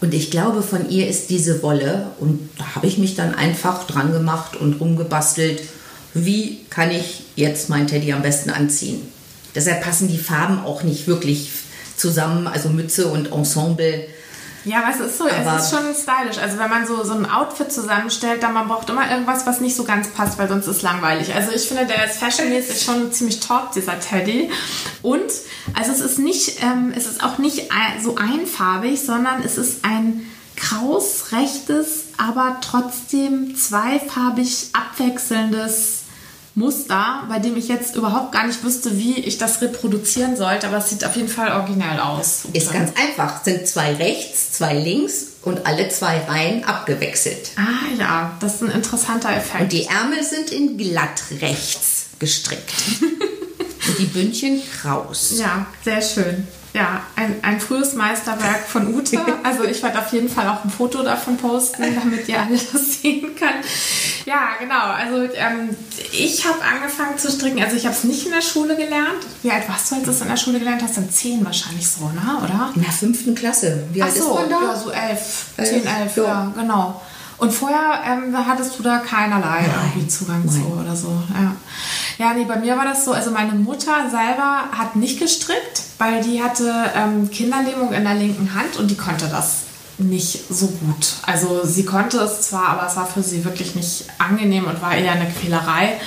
Und 0.00 0.12
ich 0.12 0.30
glaube, 0.30 0.62
von 0.62 0.90
ihr 0.90 1.08
ist 1.08 1.30
diese 1.30 1.62
Wolle. 1.62 2.08
Und 2.20 2.50
da 2.58 2.74
habe 2.74 2.86
ich 2.86 2.98
mich 2.98 3.14
dann 3.16 3.34
einfach 3.34 3.86
dran 3.86 4.12
gemacht 4.12 4.54
und 4.56 4.78
rumgebastelt. 4.80 5.62
Wie 6.14 6.64
kann 6.70 6.90
ich 6.90 7.24
jetzt 7.36 7.68
mein 7.68 7.86
Teddy 7.86 8.12
am 8.12 8.22
besten 8.22 8.50
anziehen? 8.50 9.02
Deshalb 9.54 9.82
passen 9.82 10.08
die 10.08 10.18
Farben 10.18 10.60
auch 10.60 10.82
nicht 10.82 11.06
wirklich 11.06 11.50
zusammen. 11.96 12.46
Also 12.46 12.68
Mütze 12.68 13.08
und 13.08 13.32
Ensemble 13.32 14.06
ja, 14.64 14.78
aber 14.78 14.94
es 14.94 15.00
ist 15.00 15.18
so, 15.18 15.24
aber 15.24 15.56
es 15.58 15.64
ist 15.64 15.70
schon 15.70 15.94
stylisch. 15.94 16.38
Also 16.38 16.58
wenn 16.58 16.70
man 16.70 16.86
so, 16.86 17.04
so 17.04 17.12
ein 17.12 17.30
Outfit 17.30 17.70
zusammenstellt, 17.70 18.42
dann 18.42 18.54
man 18.54 18.66
braucht 18.66 18.88
immer 18.88 19.10
irgendwas, 19.10 19.46
was 19.46 19.60
nicht 19.60 19.76
so 19.76 19.84
ganz 19.84 20.08
passt, 20.08 20.38
weil 20.38 20.48
sonst 20.48 20.66
ist 20.66 20.76
es 20.76 20.82
langweilig. 20.82 21.34
Also 21.34 21.52
ich 21.52 21.68
finde, 21.68 21.86
der 21.86 22.06
ist 22.06 22.16
fashionmäßig 22.16 22.82
schon 22.82 23.12
ziemlich 23.12 23.40
top, 23.40 23.72
dieser 23.72 24.00
Teddy. 24.00 24.50
Und, 25.02 25.30
also 25.74 25.92
es 25.92 26.00
ist 26.00 26.18
nicht, 26.18 26.62
ähm, 26.62 26.94
es 26.96 27.06
ist 27.06 27.22
auch 27.22 27.36
nicht 27.36 27.68
so 28.02 28.16
einfarbig, 28.16 29.02
sondern 29.02 29.42
es 29.42 29.58
ist 29.58 29.84
ein 29.84 30.26
kraus, 30.56 31.32
rechtes, 31.32 32.04
aber 32.16 32.58
trotzdem 32.62 33.56
zweifarbig 33.56 34.70
abwechselndes 34.72 36.03
Muster, 36.56 37.24
bei 37.28 37.40
dem 37.40 37.56
ich 37.56 37.68
jetzt 37.68 37.96
überhaupt 37.96 38.30
gar 38.30 38.46
nicht 38.46 38.62
wüsste, 38.62 38.96
wie 38.96 39.18
ich 39.18 39.38
das 39.38 39.60
reproduzieren 39.60 40.36
sollte, 40.36 40.68
aber 40.68 40.76
es 40.76 40.88
sieht 40.88 41.04
auf 41.04 41.16
jeden 41.16 41.28
Fall 41.28 41.52
originell 41.52 41.98
aus. 41.98 42.42
Ist 42.52 42.72
ganz 42.72 42.92
einfach. 42.96 43.42
Sind 43.44 43.66
zwei 43.66 43.94
rechts, 43.94 44.52
zwei 44.52 44.74
links 44.74 45.32
und 45.42 45.66
alle 45.66 45.88
zwei 45.88 46.18
Reihen 46.20 46.64
abgewechselt. 46.64 47.50
Ah 47.56 47.98
ja, 47.98 48.36
das 48.40 48.56
ist 48.56 48.62
ein 48.62 48.70
interessanter 48.70 49.30
Effekt. 49.30 49.62
Und 49.62 49.72
die 49.72 49.84
Ärmel 49.84 50.22
sind 50.22 50.52
in 50.52 50.78
glatt 50.78 51.24
rechts 51.40 52.06
gestrickt. 52.20 52.72
und 53.00 53.98
die 53.98 54.06
Bündchen 54.06 54.62
kraus. 54.80 55.34
Ja, 55.36 55.66
sehr 55.84 56.02
schön. 56.02 56.46
Ja, 56.74 57.02
ein, 57.14 57.36
ein 57.42 57.60
frühes 57.60 57.94
Meisterwerk 57.94 58.66
von 58.66 58.92
Ute. 58.92 59.20
Also 59.44 59.64
ich 59.64 59.82
werde 59.82 59.98
auf 59.98 60.12
jeden 60.12 60.28
Fall 60.28 60.48
auch 60.48 60.64
ein 60.64 60.70
Foto 60.70 61.02
davon 61.02 61.36
posten, 61.36 61.84
damit 61.94 62.26
ihr 62.28 62.40
alle 62.40 62.58
das 62.72 63.00
sehen 63.00 63.36
könnt. 63.36 63.64
Ja, 64.24 64.54
genau. 64.58 64.86
Also 64.86 65.22
ähm, 65.34 65.76
ich 66.12 66.44
habe 66.46 66.58
angefangen 66.62 67.18
zu 67.18 67.30
stricken. 67.30 67.62
Also 67.62 67.76
ich 67.76 67.84
habe 67.84 67.94
es 67.94 68.04
nicht 68.04 68.24
in 68.24 68.32
der 68.32 68.40
Schule 68.40 68.74
gelernt. 68.74 69.26
Wie 69.42 69.50
alt 69.50 69.68
warst 69.68 69.90
du, 69.90 69.96
als 69.96 70.04
du 70.04 70.10
es 70.10 70.20
in 70.22 70.28
der 70.28 70.36
Schule 70.36 70.58
gelernt 70.58 70.82
hast? 70.82 70.96
Dann 70.96 71.10
zehn 71.10 71.44
wahrscheinlich 71.44 71.88
so, 71.88 72.06
ne? 72.08 72.38
Oder? 72.42 72.72
In 72.74 72.82
der 72.82 72.92
fünften 72.92 73.34
Klasse. 73.34 73.84
Wie 73.92 74.02
Ach 74.02 74.06
alt 74.06 74.16
so, 74.16 74.30
ist 74.30 74.34
man 74.34 74.50
da? 74.50 74.62
Ja, 74.62 74.76
so 74.76 74.90
elf. 74.90 75.44
elf 75.56 75.68
zehn, 75.68 75.86
elf, 75.86 76.16
ja. 76.16 76.24
ja, 76.24 76.52
genau. 76.56 77.00
Und 77.36 77.52
vorher 77.52 78.00
ähm, 78.06 78.36
hattest 78.36 78.78
du 78.78 78.82
da 78.82 78.98
keinerlei 78.98 79.62
Nein. 79.62 79.70
irgendwie 79.86 80.08
Zugang 80.08 80.42
Nein. 80.44 80.54
zu 80.54 80.80
oder 80.80 80.94
so. 80.94 81.08
Ja. 81.34 81.56
ja, 82.18 82.34
nee, 82.34 82.44
bei 82.44 82.56
mir 82.56 82.76
war 82.76 82.84
das 82.84 83.04
so. 83.04 83.12
Also 83.12 83.30
meine 83.30 83.52
Mutter 83.52 84.08
selber 84.10 84.68
hat 84.72 84.96
nicht 84.96 85.18
gestrickt, 85.18 85.82
weil 85.98 86.22
die 86.22 86.42
hatte 86.42 86.72
ähm, 86.94 87.30
Kinderlähmung 87.30 87.92
in 87.92 88.04
der 88.04 88.14
linken 88.14 88.54
Hand 88.54 88.76
und 88.76 88.90
die 88.90 88.96
konnte 88.96 89.26
das 89.28 89.62
nicht 89.98 90.52
so 90.52 90.66
gut. 90.66 91.14
Also 91.22 91.64
sie 91.64 91.84
konnte 91.84 92.18
es 92.18 92.42
zwar, 92.42 92.68
aber 92.68 92.86
es 92.86 92.96
war 92.96 93.06
für 93.06 93.22
sie 93.22 93.44
wirklich 93.44 93.74
nicht 93.74 94.06
angenehm 94.18 94.66
und 94.66 94.82
war 94.82 94.94
eher 94.94 95.12
eine 95.12 95.30
Quälerei. 95.30 96.00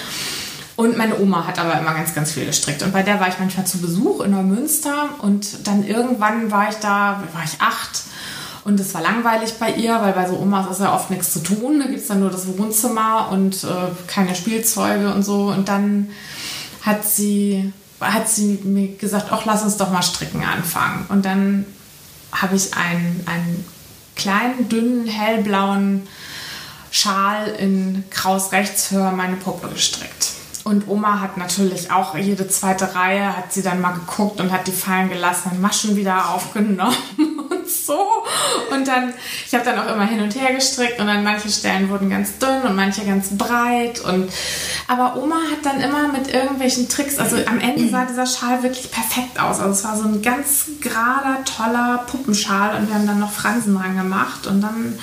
Und 0.75 0.95
meine 0.95 1.19
Oma 1.19 1.47
hat 1.47 1.57
aber 1.57 1.79
immer 1.79 1.93
ganz, 1.95 2.13
ganz 2.13 2.31
viel 2.31 2.45
gestrickt. 2.45 2.83
Und 2.83 2.93
bei 2.93 3.01
der 3.01 3.19
war 3.19 3.27
ich 3.27 3.39
manchmal 3.39 3.65
zu 3.65 3.79
Besuch 3.79 4.21
in 4.21 4.31
Neumünster. 4.31 5.09
Und 5.19 5.67
dann 5.67 5.83
irgendwann 5.83 6.51
war 6.51 6.69
ich 6.69 6.75
da, 6.75 7.23
war 7.33 7.43
ich 7.43 7.59
acht. 7.59 8.03
Und 8.67 8.81
es 8.81 8.93
war 8.93 9.01
langweilig 9.01 9.53
bei 9.59 9.71
ihr, 9.75 9.93
weil 10.01 10.11
bei 10.11 10.27
so 10.27 10.37
Omas 10.37 10.69
ist 10.69 10.81
ja 10.81 10.93
oft 10.93 11.09
nichts 11.09 11.31
zu 11.31 11.39
tun. 11.39 11.79
Da 11.79 11.85
gibt 11.85 12.01
es 12.01 12.07
dann 12.07 12.19
nur 12.19 12.29
das 12.29 12.45
Wohnzimmer 12.57 13.29
und 13.31 13.63
äh, 13.63 13.67
keine 14.07 14.35
Spielzeuge 14.35 15.13
und 15.13 15.23
so. 15.23 15.43
Und 15.43 15.69
dann 15.69 16.09
hat 16.81 17.05
sie, 17.05 17.71
hat 18.01 18.27
sie 18.27 18.59
mir 18.65 18.97
gesagt, 18.97 19.27
ach, 19.31 19.45
lass 19.45 19.63
uns 19.63 19.77
doch 19.77 19.89
mal 19.89 20.01
stricken 20.01 20.43
anfangen. 20.43 21.05
Und 21.07 21.23
dann 21.23 21.65
habe 22.33 22.57
ich 22.57 22.73
einen, 22.73 23.23
einen 23.25 23.65
kleinen, 24.17 24.67
dünnen, 24.67 25.07
hellblauen 25.07 26.05
Schal 26.91 27.47
in 27.47 28.03
Kraus 28.09 28.51
rechts 28.51 28.87
für 28.87 29.11
meine 29.11 29.37
Puppe 29.37 29.69
gestrickt. 29.69 30.33
Und 30.67 30.89
Oma 30.89 31.21
hat 31.21 31.37
natürlich 31.37 31.91
auch 31.91 32.17
jede 32.17 32.49
zweite 32.49 32.93
Reihe, 32.93 33.37
hat 33.37 33.53
sie 33.53 33.61
dann 33.61 33.79
mal 33.79 33.93
geguckt 33.93 34.41
und 34.41 34.51
hat 34.51 34.67
die 34.67 34.73
fallen 34.73 35.07
gelassen, 35.07 35.51
dann 35.51 35.61
Maschen 35.61 35.95
wieder 35.95 36.27
aufgenommen 36.27 36.93
und 37.49 37.69
so. 37.69 37.97
Und 38.69 38.85
dann, 38.85 39.13
ich 39.45 39.53
habe 39.53 39.63
dann 39.63 39.79
auch 39.79 39.89
immer 39.93 40.05
hin 40.05 40.19
und 40.19 40.35
her 40.35 40.53
gestrickt 40.53 40.99
und 40.99 41.07
dann 41.07 41.23
manche 41.23 41.49
Stellen 41.49 41.89
wurden 41.89 42.09
ganz 42.09 42.37
dünn 42.37 42.63
und 42.63 42.75
manche 42.75 43.05
ganz 43.05 43.29
breit. 43.37 44.01
Und, 44.01 44.29
aber 44.89 45.15
Oma 45.15 45.37
hat 45.49 45.65
dann 45.65 45.79
immer 45.79 46.09
mit 46.09 46.33
irgendwelchen 46.33 46.89
Tricks, 46.89 47.17
also 47.17 47.37
am 47.45 47.61
Ende 47.61 47.87
sah 47.87 48.03
dieser 48.03 48.25
Schal 48.25 48.61
wirklich 48.61 48.91
perfekt 48.91 49.39
aus. 49.39 49.61
Also 49.61 49.71
es 49.71 49.85
war 49.85 49.95
so 49.95 50.03
ein 50.03 50.21
ganz 50.21 50.65
gerader, 50.81 51.45
toller 51.45 52.03
Puppenschal 52.07 52.75
und 52.75 52.89
wir 52.89 52.95
haben 52.95 53.07
dann 53.07 53.21
noch 53.21 53.31
Fransen 53.31 53.73
dran 53.77 53.95
gemacht 53.95 54.45
und 54.47 54.59
dann 54.59 54.99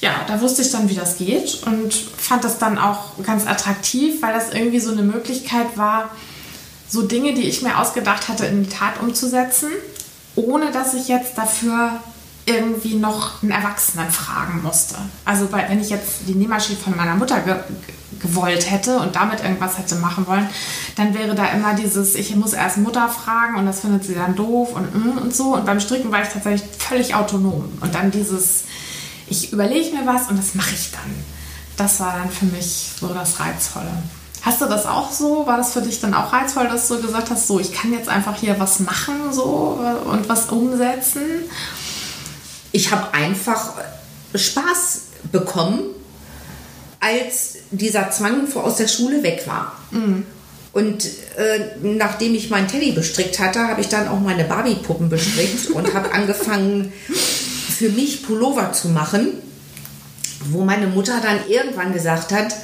ja, 0.00 0.24
da 0.26 0.40
wusste 0.40 0.62
ich 0.62 0.70
dann, 0.70 0.88
wie 0.88 0.94
das 0.94 1.18
geht 1.18 1.62
und 1.66 1.92
fand 1.92 2.44
das 2.44 2.58
dann 2.58 2.78
auch 2.78 3.22
ganz 3.22 3.46
attraktiv, 3.46 4.22
weil 4.22 4.32
das 4.32 4.52
irgendwie 4.52 4.80
so 4.80 4.92
eine 4.92 5.02
Möglichkeit 5.02 5.76
war, 5.76 6.10
so 6.88 7.02
Dinge, 7.02 7.34
die 7.34 7.42
ich 7.42 7.62
mir 7.62 7.78
ausgedacht 7.78 8.28
hatte, 8.28 8.46
in 8.46 8.64
die 8.64 8.68
Tat 8.68 9.00
umzusetzen, 9.00 9.68
ohne 10.36 10.72
dass 10.72 10.94
ich 10.94 11.08
jetzt 11.08 11.36
dafür 11.36 12.00
irgendwie 12.46 12.94
noch 12.94 13.42
einen 13.42 13.52
Erwachsenen 13.52 14.10
fragen 14.10 14.62
musste. 14.62 14.96
Also 15.24 15.46
bei, 15.46 15.68
wenn 15.68 15.80
ich 15.80 15.90
jetzt 15.90 16.22
die 16.26 16.34
Nähmaschine 16.34 16.78
von 16.78 16.96
meiner 16.96 17.14
Mutter 17.14 17.40
ge 17.40 17.56
gewollt 18.18 18.70
hätte 18.70 18.98
und 18.98 19.16
damit 19.16 19.40
irgendwas 19.40 19.78
hätte 19.78 19.94
machen 19.94 20.26
wollen, 20.26 20.46
dann 20.96 21.14
wäre 21.14 21.34
da 21.34 21.46
immer 21.46 21.72
dieses, 21.72 22.14
ich 22.16 22.36
muss 22.36 22.52
erst 22.52 22.76
Mutter 22.76 23.08
fragen 23.08 23.56
und 23.56 23.64
das 23.64 23.80
findet 23.80 24.04
sie 24.04 24.14
dann 24.14 24.36
doof 24.36 24.74
und, 24.74 24.94
mm, 24.94 25.18
und 25.18 25.34
so. 25.34 25.54
Und 25.54 25.64
beim 25.64 25.80
Stricken 25.80 26.12
war 26.12 26.20
ich 26.22 26.28
tatsächlich 26.28 26.68
völlig 26.76 27.14
autonom. 27.14 27.72
Und 27.80 27.94
dann 27.94 28.10
dieses, 28.10 28.64
ich 29.30 29.52
überlege 29.52 29.96
mir 29.96 30.06
was 30.06 30.28
und 30.28 30.36
das 30.36 30.54
mache 30.54 30.74
ich 30.74 30.90
dann. 30.90 31.14
Das 31.76 32.00
war 32.00 32.18
dann 32.18 32.30
für 32.30 32.44
mich 32.46 32.90
so 33.00 33.08
das 33.08 33.40
Reizvolle. 33.40 33.90
Hast 34.42 34.60
du 34.60 34.66
das 34.66 34.86
auch 34.86 35.12
so? 35.12 35.46
War 35.46 35.56
das 35.56 35.72
für 35.72 35.82
dich 35.82 36.00
dann 36.00 36.14
auch 36.14 36.32
reizvoll, 36.32 36.68
dass 36.68 36.88
du 36.88 37.00
gesagt 37.00 37.30
hast, 37.30 37.46
so 37.46 37.60
ich 37.60 37.72
kann 37.72 37.92
jetzt 37.92 38.08
einfach 38.08 38.36
hier 38.36 38.58
was 38.58 38.80
machen 38.80 39.32
so 39.32 39.78
und 40.04 40.28
was 40.28 40.46
umsetzen? 40.46 41.22
Ich 42.72 42.90
habe 42.90 43.14
einfach 43.14 43.74
Spaß 44.34 45.00
bekommen, 45.30 45.80
als 47.00 47.56
dieser 47.70 48.10
Zwang 48.10 48.46
aus 48.54 48.76
der 48.76 48.88
Schule 48.88 49.22
weg 49.22 49.44
war. 49.46 49.76
Mhm. 49.90 50.24
Und 50.72 51.04
äh, 51.04 51.76
nachdem 51.82 52.34
ich 52.34 52.48
meinen 52.48 52.68
Teddy 52.68 52.92
bestrickt 52.92 53.38
hatte, 53.40 53.60
habe 53.60 53.80
ich 53.80 53.88
dann 53.88 54.06
auch 54.08 54.20
meine 54.20 54.44
Barbie-Puppen 54.44 55.08
bestrickt 55.08 55.70
und 55.70 55.92
habe 55.94 56.12
angefangen, 56.12 56.92
für 57.80 57.88
mich 57.88 58.22
Pullover 58.24 58.74
zu 58.74 58.90
machen, 58.90 59.28
wo 60.50 60.64
meine 60.64 60.86
Mutter 60.86 61.18
dann 61.22 61.38
irgendwann 61.48 61.94
gesagt 61.94 62.30
hat, 62.30 62.54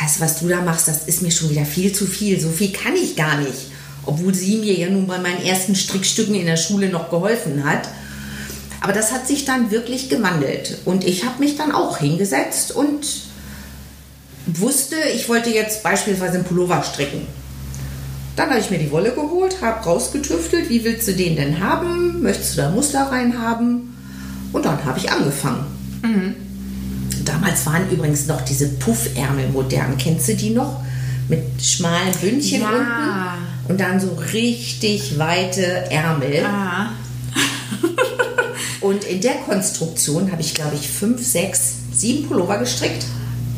weißt 0.00 0.16
du, 0.16 0.20
was 0.24 0.40
du 0.40 0.48
da 0.48 0.62
machst, 0.62 0.88
das 0.88 1.06
ist 1.06 1.20
mir 1.20 1.30
schon 1.30 1.50
wieder 1.50 1.66
viel 1.66 1.92
zu 1.92 2.06
viel, 2.06 2.40
so 2.40 2.48
viel 2.48 2.72
kann 2.72 2.96
ich 2.96 3.14
gar 3.14 3.36
nicht. 3.36 3.66
Obwohl 4.06 4.34
sie 4.34 4.56
mir 4.56 4.72
ja 4.72 4.88
nun 4.88 5.06
bei 5.06 5.18
meinen 5.18 5.42
ersten 5.42 5.74
Strickstücken 5.74 6.34
in 6.34 6.46
der 6.46 6.56
Schule 6.56 6.88
noch 6.88 7.10
geholfen 7.10 7.62
hat. 7.68 7.90
Aber 8.80 8.94
das 8.94 9.12
hat 9.12 9.26
sich 9.26 9.44
dann 9.44 9.70
wirklich 9.70 10.08
gewandelt. 10.08 10.78
Und 10.86 11.04
ich 11.04 11.26
habe 11.26 11.40
mich 11.40 11.58
dann 11.58 11.70
auch 11.70 11.98
hingesetzt 11.98 12.72
und 12.72 13.06
wusste, 14.46 14.96
ich 15.14 15.28
wollte 15.28 15.50
jetzt 15.50 15.82
beispielsweise 15.82 16.36
einen 16.36 16.44
Pullover 16.44 16.82
stricken. 16.82 17.26
Dann 18.34 18.48
habe 18.48 18.60
ich 18.60 18.70
mir 18.70 18.78
die 18.78 18.92
Wolle 18.92 19.12
geholt, 19.12 19.60
habe 19.60 19.84
rausgetüftelt, 19.84 20.70
wie 20.70 20.84
willst 20.84 21.06
du 21.06 21.12
den 21.12 21.36
denn 21.36 21.60
haben? 21.60 22.22
Möchtest 22.22 22.56
du 22.56 22.62
da 22.62 22.70
Muster 22.70 23.02
rein 23.10 23.38
haben? 23.38 23.94
Und 24.52 24.64
dann 24.64 24.84
habe 24.84 24.98
ich 24.98 25.10
angefangen. 25.10 25.64
Mhm. 26.02 26.34
Damals 27.24 27.66
waren 27.66 27.90
übrigens 27.90 28.26
noch 28.26 28.40
diese 28.42 28.68
Puffärmel 28.68 29.48
modern. 29.48 29.96
Kennst 29.98 30.28
du 30.28 30.34
die 30.34 30.50
noch? 30.50 30.82
Mit 31.28 31.62
schmalen 31.62 32.12
Bündchen 32.20 32.62
ja. 32.62 32.70
unten 32.70 33.48
und 33.68 33.78
dann 33.78 34.00
so 34.00 34.18
richtig 34.32 35.18
weite 35.18 35.90
Ärmel. 35.90 36.44
Ah. 36.44 36.92
und 38.80 39.04
in 39.04 39.20
der 39.20 39.34
Konstruktion 39.34 40.32
habe 40.32 40.40
ich, 40.40 40.54
glaube 40.54 40.74
ich, 40.74 40.88
fünf, 40.88 41.24
sechs, 41.24 41.74
sieben 41.92 42.26
Pullover 42.26 42.58
gestrickt. 42.58 43.04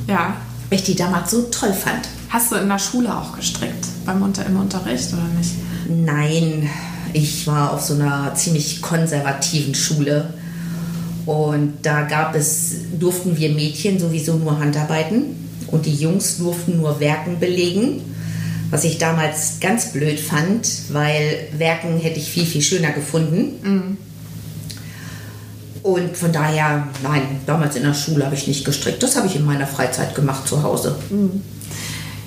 Ja. 0.09 0.35
Weil 0.69 0.79
ich 0.79 0.85
die 0.85 0.97
damals 0.97 1.31
so 1.31 1.43
toll 1.43 1.73
fand. 1.73 2.09
Hast 2.29 2.51
du 2.51 2.57
in 2.57 2.69
der 2.69 2.79
Schule 2.79 3.17
auch 3.17 3.37
gestrickt? 3.37 3.87
Beim 4.05 4.23
Unter 4.23 4.45
im 4.47 4.57
Unterricht 4.57 5.13
oder 5.13 5.29
nicht? 5.39 5.53
Nein, 5.89 6.69
ich 7.13 7.47
war 7.47 7.73
auf 7.73 7.81
so 7.83 7.95
einer 7.95 8.35
ziemlich 8.35 8.83
konservativen 8.83 9.75
Schule. 9.75 10.35
Und 11.31 11.75
da 11.83 12.03
gab 12.03 12.35
es, 12.35 12.73
durften 12.99 13.39
wir 13.39 13.51
Mädchen 13.51 14.01
sowieso 14.01 14.35
nur 14.35 14.59
Handarbeiten 14.59 15.37
und 15.69 15.87
die 15.87 15.95
Jungs 15.95 16.39
durften 16.39 16.79
nur 16.79 16.99
Werken 16.99 17.39
belegen. 17.39 18.01
Was 18.71 18.83
ich 18.83 18.99
damals 18.99 19.61
ganz 19.61 19.93
blöd 19.93 20.19
fand, 20.19 20.69
weil 20.89 21.47
Werken 21.57 22.01
hätte 22.01 22.19
ich 22.19 22.29
viel, 22.29 22.45
viel 22.45 22.63
schöner 22.63 22.91
gefunden. 22.91 23.61
Mhm. 23.63 23.97
Und 25.85 26.17
von 26.17 26.33
daher, 26.33 26.89
nein, 27.05 27.23
damals 27.47 27.77
in 27.77 27.85
der 27.85 27.95
Schule 27.95 28.25
habe 28.25 28.35
ich 28.35 28.49
nicht 28.49 28.65
gestrickt. 28.65 29.01
Das 29.01 29.15
habe 29.15 29.29
ich 29.29 29.37
in 29.37 29.47
meiner 29.47 29.69
Freizeit 29.69 30.17
gemacht 30.17 30.49
zu 30.49 30.65
Hause. 30.65 30.97
Mhm. 31.11 31.43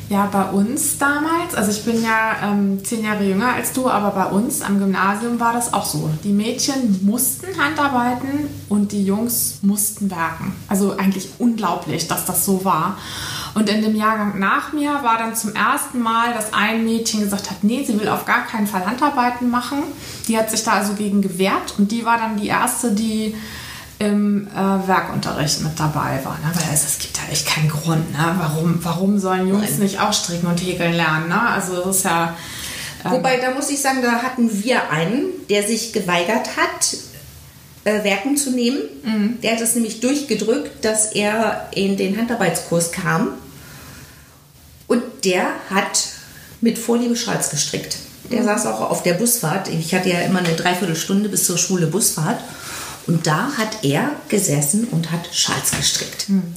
Ja, 0.09 0.27
bei 0.31 0.43
uns 0.49 0.97
damals, 0.97 1.55
also 1.55 1.71
ich 1.71 1.83
bin 1.85 2.03
ja 2.03 2.35
ähm, 2.43 2.83
zehn 2.83 3.03
Jahre 3.03 3.23
jünger 3.23 3.53
als 3.53 3.71
du, 3.71 3.89
aber 3.89 4.11
bei 4.11 4.25
uns 4.25 4.61
am 4.61 4.77
Gymnasium 4.77 5.39
war 5.39 5.53
das 5.53 5.73
auch 5.73 5.85
so. 5.85 6.09
Die 6.23 6.33
Mädchen 6.33 6.99
mussten 7.03 7.47
Handarbeiten 7.57 8.49
und 8.69 8.91
die 8.91 9.05
Jungs 9.05 9.59
mussten 9.61 10.11
werken. 10.11 10.53
Also 10.67 10.97
eigentlich 10.97 11.29
unglaublich, 11.39 12.07
dass 12.07 12.25
das 12.25 12.45
so 12.45 12.65
war. 12.65 12.97
Und 13.55 13.69
in 13.69 13.81
dem 13.81 13.95
Jahrgang 13.95 14.39
nach 14.39 14.73
mir 14.73 14.91
war 15.03 15.17
dann 15.17 15.35
zum 15.35 15.55
ersten 15.55 16.01
Mal, 16.01 16.33
dass 16.33 16.53
ein 16.53 16.83
Mädchen 16.83 17.21
gesagt 17.21 17.49
hat, 17.49 17.63
nee, 17.63 17.83
sie 17.85 17.99
will 17.99 18.09
auf 18.09 18.25
gar 18.25 18.45
keinen 18.45 18.67
Fall 18.67 18.85
Handarbeiten 18.85 19.49
machen. 19.49 19.83
Die 20.27 20.37
hat 20.37 20.51
sich 20.51 20.63
da 20.63 20.73
also 20.73 20.93
gegen 20.93 21.21
gewehrt 21.21 21.75
und 21.77 21.91
die 21.91 22.03
war 22.03 22.17
dann 22.17 22.37
die 22.37 22.47
erste, 22.47 22.91
die 22.91 23.35
im 23.99 24.47
äh, 24.47 24.87
Werkunterricht 24.87 25.61
mit 25.61 25.79
dabei 25.79 26.19
war. 26.23 26.37
Ne? 26.39 26.51
Weil 26.53 26.69
also, 26.69 26.85
es 26.87 26.99
gibt 26.99 27.17
ja 27.17 27.31
echt 27.31 27.47
keinen 27.47 27.69
Grund. 27.69 28.11
Ne? 28.11 28.35
Warum, 28.37 28.79
warum 28.83 29.19
sollen 29.19 29.47
Jungs 29.47 29.71
Nein. 29.71 29.79
nicht 29.79 29.99
auch 29.99 30.13
stricken 30.13 30.47
und 30.47 30.61
häkeln 30.61 30.93
lernen? 30.93 31.29
Ne? 31.29 31.41
Also 31.41 31.77
das 31.77 31.97
ist 31.97 32.05
ja... 32.05 32.35
Ähm 33.05 33.11
Wobei, 33.11 33.37
da 33.37 33.51
muss 33.51 33.69
ich 33.69 33.81
sagen, 33.81 34.01
da 34.01 34.21
hatten 34.23 34.63
wir 34.63 34.89
einen, 34.89 35.25
der 35.49 35.63
sich 35.63 35.93
geweigert 35.93 36.57
hat, 36.57 36.97
äh, 37.85 38.03
Werken 38.03 38.37
zu 38.37 38.51
nehmen. 38.51 38.79
Mhm. 39.03 39.41
Der 39.41 39.53
hat 39.53 39.61
es 39.61 39.75
nämlich 39.75 39.99
durchgedrückt, 39.99 40.83
dass 40.83 41.11
er 41.11 41.69
in 41.73 41.97
den 41.97 42.17
Handarbeitskurs 42.17 42.91
kam. 42.91 43.29
Und 44.87 45.03
der 45.23 45.47
hat 45.69 46.07
mit 46.61 46.77
Vorliebe 46.77 47.15
Schals 47.15 47.49
gestrickt. 47.49 47.97
Der 48.31 48.41
mhm. 48.41 48.45
saß 48.45 48.65
auch 48.67 48.89
auf 48.89 49.03
der 49.03 49.13
Busfahrt. 49.13 49.67
Ich 49.67 49.93
hatte 49.93 50.09
ja 50.09 50.21
immer 50.21 50.39
eine 50.39 50.55
Dreiviertelstunde 50.55 51.29
bis 51.29 51.45
zur 51.45 51.57
Schule 51.57 51.87
Busfahrt. 51.87 52.39
Und 53.07 53.27
da 53.27 53.51
hat 53.57 53.83
er 53.83 54.11
gesessen 54.29 54.87
und 54.91 55.11
hat 55.11 55.27
Schals 55.33 55.71
gestrickt. 55.71 56.27
Hm. 56.27 56.55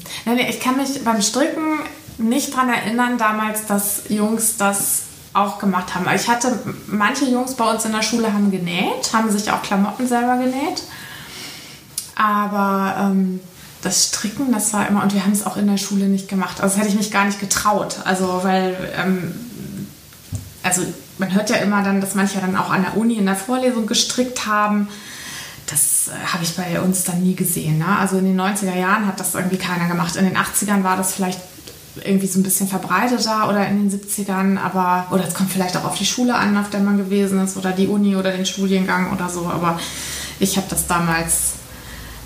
Ich 0.48 0.60
kann 0.60 0.76
mich 0.76 1.02
beim 1.04 1.20
Stricken 1.20 1.80
nicht 2.18 2.54
daran 2.54 2.70
erinnern 2.70 3.18
damals, 3.18 3.66
dass 3.66 4.02
Jungs 4.08 4.56
das 4.56 5.02
auch 5.32 5.58
gemacht 5.58 5.94
haben. 5.94 6.06
Ich 6.14 6.28
hatte, 6.28 6.58
manche 6.86 7.26
Jungs 7.26 7.54
bei 7.54 7.70
uns 7.70 7.84
in 7.84 7.92
der 7.92 8.02
Schule 8.02 8.32
haben 8.32 8.50
genäht, 8.50 9.12
haben 9.12 9.30
sich 9.30 9.50
auch 9.50 9.62
Klamotten 9.62 10.08
selber 10.08 10.38
genäht. 10.38 10.82
Aber 12.14 12.96
ähm, 12.98 13.40
das 13.82 14.06
Stricken, 14.06 14.50
das 14.52 14.72
war 14.72 14.88
immer, 14.88 15.02
und 15.02 15.12
wir 15.12 15.22
haben 15.22 15.32
es 15.32 15.44
auch 15.44 15.56
in 15.58 15.66
der 15.66 15.76
Schule 15.76 16.06
nicht 16.06 16.28
gemacht. 16.28 16.60
Also 16.62 16.74
das 16.74 16.78
hätte 16.78 16.88
ich 16.88 16.98
mich 16.98 17.10
gar 17.10 17.26
nicht 17.26 17.38
getraut. 17.38 17.96
Also, 18.04 18.40
weil, 18.42 18.74
ähm, 18.96 19.34
also 20.62 20.82
man 21.18 21.34
hört 21.34 21.50
ja 21.50 21.56
immer 21.56 21.82
dann, 21.82 22.00
dass 22.00 22.14
manche 22.14 22.40
dann 22.40 22.56
auch 22.56 22.70
an 22.70 22.82
der 22.82 22.96
Uni 22.96 23.16
in 23.16 23.26
der 23.26 23.36
Vorlesung 23.36 23.86
gestrickt 23.86 24.46
haben 24.46 24.88
das 25.66 26.08
äh, 26.08 26.26
habe 26.26 26.44
ich 26.44 26.54
bei 26.56 26.80
uns 26.80 27.04
dann 27.04 27.22
nie 27.22 27.34
gesehen. 27.34 27.78
Ne? 27.78 27.98
Also 27.98 28.18
in 28.18 28.24
den 28.24 28.40
90er 28.40 28.76
Jahren 28.76 29.06
hat 29.06 29.20
das 29.20 29.34
irgendwie 29.34 29.58
keiner 29.58 29.88
gemacht. 29.88 30.16
In 30.16 30.24
den 30.24 30.36
80ern 30.36 30.82
war 30.82 30.96
das 30.96 31.14
vielleicht 31.14 31.40
irgendwie 32.04 32.26
so 32.26 32.38
ein 32.38 32.42
bisschen 32.42 32.68
verbreiteter 32.68 33.48
oder 33.48 33.66
in 33.66 33.88
den 33.88 34.00
70ern, 34.00 34.58
aber, 34.58 35.06
oder 35.10 35.26
es 35.26 35.34
kommt 35.34 35.50
vielleicht 35.50 35.76
auch 35.76 35.84
auf 35.84 35.96
die 35.96 36.04
Schule 36.04 36.34
an, 36.34 36.56
auf 36.56 36.70
der 36.70 36.80
man 36.80 36.98
gewesen 36.98 37.42
ist, 37.42 37.56
oder 37.56 37.72
die 37.72 37.86
Uni 37.86 38.16
oder 38.16 38.32
den 38.32 38.44
Studiengang 38.44 39.12
oder 39.12 39.30
so, 39.30 39.46
aber 39.46 39.80
ich 40.38 40.56
habe 40.58 40.66
das 40.68 40.86
damals 40.86 41.54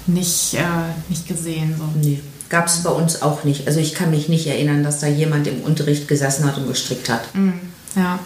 nicht, 0.06 0.54
äh, 0.54 0.64
nicht 1.08 1.28
gesehen. 1.28 1.76
So. 1.78 1.84
Nee. 2.00 2.20
Gab 2.48 2.66
es 2.66 2.82
bei 2.82 2.90
uns 2.90 3.22
auch 3.22 3.44
nicht. 3.44 3.68
Also 3.68 3.78
ich 3.78 3.94
kann 3.94 4.10
mich 4.10 4.28
nicht 4.28 4.48
erinnern, 4.48 4.82
dass 4.82 4.98
da 4.98 5.06
jemand 5.06 5.46
im 5.46 5.60
Unterricht 5.62 6.08
gesessen 6.08 6.44
hat 6.46 6.58
und 6.58 6.66
gestrickt 6.66 7.08
hat. 7.08 7.22
Ja. 7.94 8.18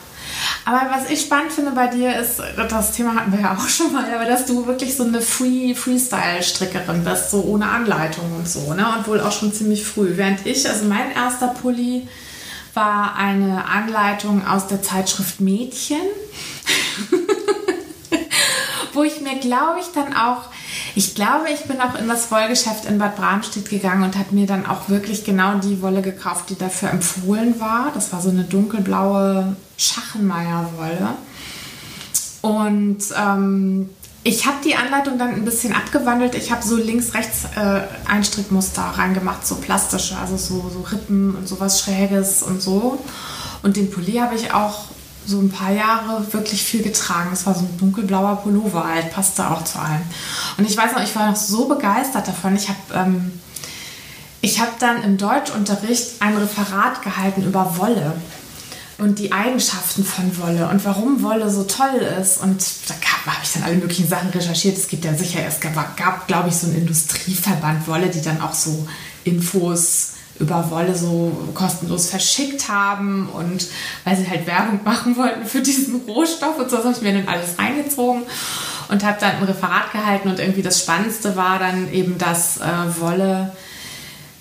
Aber 0.66 0.80
was 0.90 1.10
ich 1.10 1.20
spannend 1.20 1.52
finde 1.52 1.72
bei 1.72 1.88
dir 1.88 2.18
ist, 2.18 2.40
das 2.56 2.92
Thema 2.92 3.14
hatten 3.14 3.32
wir 3.32 3.40
ja 3.40 3.54
auch 3.54 3.68
schon 3.68 3.92
mal, 3.92 4.04
aber 4.14 4.24
dass 4.24 4.46
du 4.46 4.66
wirklich 4.66 4.96
so 4.96 5.04
eine 5.04 5.20
Free, 5.20 5.74
Freestyle-Strickerin 5.74 7.04
bist, 7.04 7.30
so 7.30 7.42
ohne 7.42 7.68
Anleitung 7.68 8.32
und 8.34 8.48
so, 8.48 8.72
ne? 8.72 8.86
Und 8.96 9.06
wohl 9.06 9.20
auch 9.20 9.32
schon 9.32 9.52
ziemlich 9.52 9.84
früh. 9.84 10.12
Während 10.16 10.46
ich, 10.46 10.68
also 10.68 10.86
mein 10.86 11.12
erster 11.12 11.48
Pulli 11.48 12.08
war 12.72 13.16
eine 13.16 13.66
Anleitung 13.66 14.46
aus 14.46 14.66
der 14.66 14.82
Zeitschrift 14.82 15.40
Mädchen, 15.40 16.00
wo 18.94 19.02
ich 19.02 19.20
mir, 19.20 19.38
glaube 19.38 19.80
ich, 19.80 19.86
dann 19.94 20.16
auch 20.16 20.48
ich 20.96 21.16
glaube, 21.16 21.46
ich 21.52 21.62
bin 21.64 21.80
auch 21.80 21.98
in 21.98 22.06
das 22.06 22.30
Wollgeschäft 22.30 22.84
in 22.84 22.98
Bad 22.98 23.16
Bramstedt 23.16 23.68
gegangen 23.68 24.04
und 24.04 24.16
habe 24.16 24.32
mir 24.32 24.46
dann 24.46 24.64
auch 24.64 24.88
wirklich 24.88 25.24
genau 25.24 25.58
die 25.58 25.82
Wolle 25.82 26.02
gekauft, 26.02 26.50
die 26.50 26.56
dafür 26.56 26.90
empfohlen 26.90 27.58
war. 27.58 27.90
Das 27.92 28.12
war 28.12 28.20
so 28.20 28.30
eine 28.30 28.44
dunkelblaue 28.44 29.56
Schachenmeier-Wolle. 29.76 31.14
Und 32.42 32.98
ähm, 33.16 33.90
ich 34.22 34.46
habe 34.46 34.56
die 34.64 34.74
Anleitung 34.74 35.18
dann 35.18 35.34
ein 35.34 35.44
bisschen 35.44 35.74
abgewandelt. 35.74 36.34
Ich 36.34 36.50
habe 36.50 36.62
so 36.62 36.76
links-rechts 36.76 37.44
äh, 37.56 37.82
Einstrickmuster 38.06 38.82
reingemacht, 38.82 39.46
so 39.46 39.56
plastische, 39.56 40.16
also 40.16 40.36
so, 40.36 40.70
so 40.72 40.80
Rippen 40.80 41.34
und 41.34 41.46
sowas 41.46 41.80
Schräges 41.80 42.42
und 42.42 42.62
so. 42.62 42.98
Und 43.62 43.76
den 43.76 43.90
Pulli 43.90 44.14
habe 44.14 44.34
ich 44.34 44.52
auch 44.52 44.84
so 45.26 45.38
ein 45.38 45.50
paar 45.50 45.72
Jahre 45.72 46.32
wirklich 46.32 46.62
viel 46.62 46.82
getragen. 46.82 47.30
Es 47.32 47.46
war 47.46 47.54
so 47.54 47.60
ein 47.60 47.78
dunkelblauer 47.78 48.36
Pullover 48.36 48.86
halt, 48.86 49.10
passte 49.10 49.50
auch 49.50 49.64
zu 49.64 49.78
allem. 49.78 50.02
Und 50.56 50.68
ich 50.68 50.76
weiß 50.76 50.92
noch, 50.92 51.02
ich 51.02 51.14
war 51.16 51.30
noch 51.30 51.36
so 51.36 51.66
begeistert 51.66 52.28
davon. 52.28 52.56
Ich 52.56 52.68
habe 52.68 52.78
ähm, 52.94 53.40
hab 54.42 54.78
dann 54.78 55.02
im 55.02 55.16
Deutschunterricht 55.16 56.20
ein 56.20 56.36
Referat 56.36 57.02
gehalten 57.02 57.42
über 57.42 57.76
Wolle 57.78 58.14
und 58.98 59.18
die 59.18 59.32
Eigenschaften 59.32 60.04
von 60.04 60.38
Wolle 60.38 60.68
und 60.68 60.84
warum 60.84 61.22
Wolle 61.22 61.50
so 61.50 61.64
toll 61.64 62.00
ist. 62.20 62.40
Und 62.40 62.64
da 62.86 62.94
habe 63.26 63.38
ich 63.42 63.52
dann 63.52 63.64
alle 63.64 63.76
möglichen 63.76 64.08
Sachen 64.08 64.30
recherchiert. 64.30 64.76
Es 64.76 64.88
gibt 64.88 65.04
ja 65.04 65.14
sicher, 65.14 65.40
es 65.46 65.60
gab, 65.60 65.96
gab 65.96 66.26
glaube 66.28 66.48
ich, 66.48 66.56
so 66.56 66.66
einen 66.66 66.76
Industrieverband 66.76 67.88
Wolle, 67.88 68.08
die 68.08 68.22
dann 68.22 68.40
auch 68.40 68.54
so 68.54 68.86
Infos 69.24 70.10
über 70.38 70.70
Wolle 70.70 70.96
so 70.96 71.50
kostenlos 71.54 72.10
verschickt 72.10 72.68
haben 72.68 73.28
und 73.28 73.66
weil 74.04 74.16
sie 74.16 74.28
halt 74.28 74.46
Werbung 74.46 74.80
machen 74.84 75.16
wollten 75.16 75.46
für 75.46 75.60
diesen 75.60 76.00
Rohstoff 76.08 76.58
und 76.58 76.70
so 76.70 76.78
habe 76.78 76.90
ich 76.90 77.02
mir 77.02 77.12
dann 77.12 77.28
alles 77.28 77.58
reingezogen 77.58 78.22
und 78.88 79.04
habe 79.04 79.16
dann 79.20 79.36
ein 79.36 79.44
Referat 79.44 79.92
gehalten 79.92 80.28
und 80.28 80.40
irgendwie 80.40 80.62
das 80.62 80.80
Spannendste 80.80 81.36
war 81.36 81.60
dann 81.60 81.92
eben, 81.92 82.18
dass 82.18 82.58
äh, 82.58 83.00
Wolle 83.00 83.52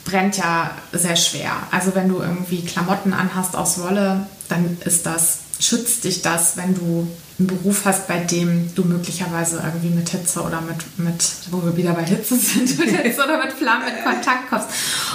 brennt 0.05 0.37
ja 0.37 0.71
sehr 0.91 1.15
schwer. 1.15 1.51
Also 1.71 1.95
wenn 1.95 2.09
du 2.09 2.19
irgendwie 2.19 2.63
Klamotten 2.63 3.13
anhast 3.13 3.55
aus 3.55 3.79
Wolle, 3.79 4.27
dann 4.49 4.77
ist 4.85 5.05
das, 5.05 5.39
schützt 5.59 6.03
dich 6.03 6.21
das, 6.21 6.57
wenn 6.57 6.75
du 6.75 7.07
einen 7.39 7.47
Beruf 7.47 7.85
hast, 7.85 8.07
bei 8.07 8.19
dem 8.19 8.73
du 8.75 8.83
möglicherweise 8.83 9.61
irgendwie 9.63 9.89
mit 9.89 10.09
Hitze 10.09 10.41
oder 10.41 10.61
mit, 10.61 10.99
mit 10.99 11.31
wo 11.51 11.63
wir 11.63 11.75
wieder 11.75 11.93
bei 11.93 12.03
Hitze 12.03 12.35
sind, 12.35 12.77
mit 12.79 12.89
Hitze 12.89 13.23
oder 13.23 13.43
mit 13.43 13.53
Flammen 13.53 13.87
in 13.87 14.03
Kontakt 14.03 14.49
kommst. 14.49 14.67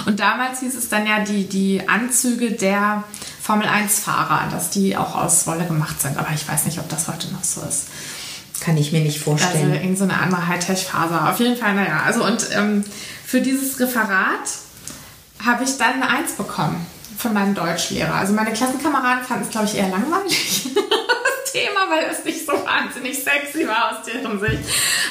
Und 0.05 0.19
damals 0.19 0.59
hieß 0.59 0.75
es 0.75 0.89
dann 0.89 1.05
ja, 1.05 1.23
die, 1.23 1.45
die 1.47 1.87
Anzüge 1.87 2.51
der 2.51 3.03
Formel-1-Fahrer, 3.41 4.49
dass 4.51 4.69
die 4.69 4.97
auch 4.97 5.15
aus 5.15 5.47
Wolle 5.47 5.65
gemacht 5.65 6.01
sind. 6.01 6.17
Aber 6.17 6.29
ich 6.33 6.47
weiß 6.47 6.65
nicht, 6.65 6.79
ob 6.79 6.89
das 6.89 7.07
heute 7.07 7.31
noch 7.31 7.43
so 7.43 7.61
ist. 7.61 7.87
Kann 8.59 8.75
ich 8.75 8.91
mir 8.91 9.01
nicht 9.01 9.19
vorstellen. 9.19 9.71
Also 9.71 9.81
irgendeine 9.81 10.13
so 10.13 10.19
andere 10.19 10.47
Hightech-Faser. 10.47 11.29
Auf 11.29 11.39
jeden 11.39 11.55
Fall, 11.55 11.75
naja. 11.75 12.03
Also 12.05 12.25
und 12.25 12.49
ähm, 12.51 12.83
für 13.25 13.39
dieses 13.39 13.79
Referat 13.79 14.49
habe 15.45 15.63
ich 15.63 15.77
dann 15.77 15.93
eine 15.93 16.09
Eins 16.09 16.33
bekommen 16.33 16.85
von 17.17 17.33
meinem 17.33 17.55
Deutschlehrer. 17.55 18.15
Also 18.15 18.33
meine 18.33 18.53
Klassenkameraden 18.53 19.23
fanden 19.23 19.43
es, 19.43 19.49
glaube 19.49 19.67
ich, 19.67 19.75
eher 19.75 19.89
langweilig. 19.89 20.69
Thema, 21.51 21.89
weil 21.89 22.05
es 22.11 22.23
nicht 22.23 22.45
so 22.45 22.53
wahnsinnig 22.53 23.23
sexy 23.23 23.67
war 23.67 23.91
aus 23.91 24.05
deren 24.05 24.39
Sicht. 24.39 24.59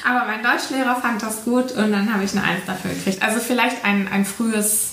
Aber 0.08 0.24
mein 0.24 0.42
Deutschlehrer 0.42 0.94
fand 0.94 1.20
das 1.20 1.44
gut 1.44 1.72
und 1.72 1.90
dann 1.92 2.12
habe 2.12 2.22
ich 2.24 2.32
eine 2.32 2.44
Eins 2.44 2.64
dafür 2.64 2.92
gekriegt. 2.92 3.22
Also 3.22 3.40
vielleicht 3.40 3.84
ein, 3.84 4.08
ein 4.08 4.24
frühes 4.24 4.90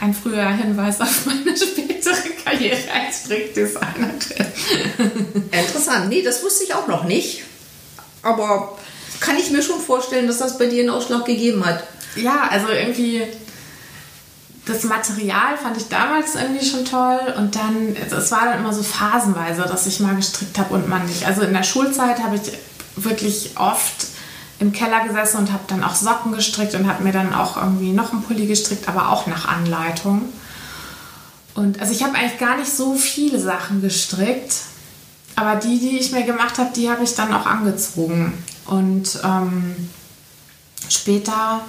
ein 0.00 0.12
früher 0.12 0.48
Hinweis 0.48 1.00
auf 1.00 1.26
meine 1.26 1.56
spätere 1.56 2.30
Karriere 2.44 2.78
als 2.92 3.24
Strickdesignerin. 3.24 4.12
Interessant. 5.50 6.08
Nee, 6.08 6.22
das 6.22 6.42
wusste 6.42 6.64
ich 6.64 6.74
auch 6.74 6.88
noch 6.88 7.04
nicht. 7.04 7.44
Aber 8.22 8.76
kann 9.20 9.36
ich 9.36 9.50
mir 9.50 9.62
schon 9.62 9.80
vorstellen, 9.80 10.26
dass 10.26 10.38
das 10.38 10.58
bei 10.58 10.66
dir 10.66 10.80
einen 10.80 10.90
Ausschlag 10.90 11.24
gegeben 11.24 11.64
hat. 11.64 11.84
Ja, 12.16 12.48
also 12.50 12.68
irgendwie 12.68 13.22
das 14.66 14.84
Material 14.84 15.58
fand 15.62 15.76
ich 15.76 15.88
damals 15.88 16.34
irgendwie 16.34 16.64
schon 16.64 16.84
toll 16.84 17.34
und 17.36 17.54
dann, 17.54 17.94
es 17.96 18.30
war 18.30 18.46
dann 18.46 18.60
immer 18.60 18.72
so 18.72 18.82
phasenweise, 18.82 19.62
dass 19.62 19.86
ich 19.86 20.00
mal 20.00 20.16
gestrickt 20.16 20.58
habe 20.58 20.74
und 20.74 20.88
man 20.88 21.04
nicht. 21.06 21.26
Also 21.26 21.42
in 21.42 21.52
der 21.52 21.64
Schulzeit 21.64 22.22
habe 22.22 22.36
ich 22.36 22.52
wirklich 22.96 23.52
oft 23.56 24.06
im 24.60 24.72
Keller 24.72 25.06
gesessen 25.06 25.38
und 25.38 25.52
habe 25.52 25.64
dann 25.66 25.84
auch 25.84 25.94
Socken 25.94 26.32
gestrickt 26.32 26.74
und 26.74 26.88
habe 26.88 27.02
mir 27.02 27.12
dann 27.12 27.34
auch 27.34 27.56
irgendwie 27.56 27.92
noch 27.92 28.12
einen 28.12 28.22
Pulli 28.22 28.46
gestrickt, 28.46 28.88
aber 28.88 29.10
auch 29.10 29.26
nach 29.26 29.46
Anleitung. 29.46 30.32
Und 31.54 31.80
also 31.80 31.92
ich 31.92 32.02
habe 32.02 32.16
eigentlich 32.16 32.38
gar 32.38 32.56
nicht 32.56 32.72
so 32.72 32.94
viele 32.94 33.38
Sachen 33.38 33.82
gestrickt, 33.82 34.54
aber 35.36 35.56
die, 35.56 35.78
die 35.78 35.98
ich 35.98 36.12
mir 36.12 36.22
gemacht 36.22 36.58
habe, 36.58 36.70
die 36.74 36.88
habe 36.88 37.04
ich 37.04 37.14
dann 37.14 37.34
auch 37.34 37.46
angezogen. 37.46 38.32
Und 38.66 39.18
ähm, 39.22 39.90
später 40.88 41.60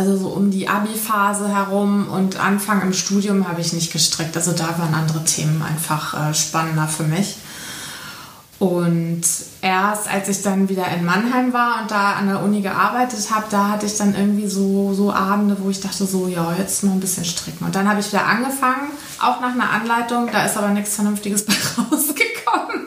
also 0.00 0.16
so 0.16 0.28
um 0.28 0.50
die 0.50 0.66
Abi-Phase 0.66 1.54
herum 1.54 2.08
und 2.08 2.40
Anfang 2.40 2.80
im 2.80 2.94
Studium 2.94 3.46
habe 3.46 3.60
ich 3.60 3.74
nicht 3.74 3.92
gestrickt. 3.92 4.34
Also 4.34 4.52
da 4.52 4.78
waren 4.78 4.94
andere 4.94 5.22
Themen 5.24 5.62
einfach 5.62 6.30
äh, 6.30 6.32
spannender 6.32 6.88
für 6.88 7.02
mich. 7.02 7.36
Und 8.58 9.20
erst 9.60 10.10
als 10.10 10.30
ich 10.30 10.40
dann 10.40 10.70
wieder 10.70 10.88
in 10.88 11.04
Mannheim 11.04 11.52
war 11.52 11.82
und 11.82 11.90
da 11.90 12.14
an 12.14 12.28
der 12.28 12.42
Uni 12.42 12.62
gearbeitet 12.62 13.30
habe, 13.30 13.44
da 13.50 13.68
hatte 13.68 13.84
ich 13.84 13.98
dann 13.98 14.14
irgendwie 14.14 14.48
so, 14.48 14.94
so 14.94 15.12
Abende, 15.12 15.58
wo 15.60 15.68
ich 15.68 15.80
dachte, 15.80 16.06
so, 16.06 16.28
ja, 16.28 16.54
jetzt 16.56 16.82
noch 16.82 16.92
ein 16.92 17.00
bisschen 17.00 17.26
stricken. 17.26 17.66
Und 17.66 17.74
dann 17.74 17.86
habe 17.86 18.00
ich 18.00 18.10
wieder 18.10 18.24
angefangen, 18.24 18.88
auch 19.18 19.42
nach 19.42 19.52
einer 19.52 19.68
Anleitung, 19.68 20.30
da 20.32 20.46
ist 20.46 20.56
aber 20.56 20.68
nichts 20.68 20.94
Vernünftiges 20.94 21.44
bei 21.46 21.52
rausgekommen. 21.52 22.86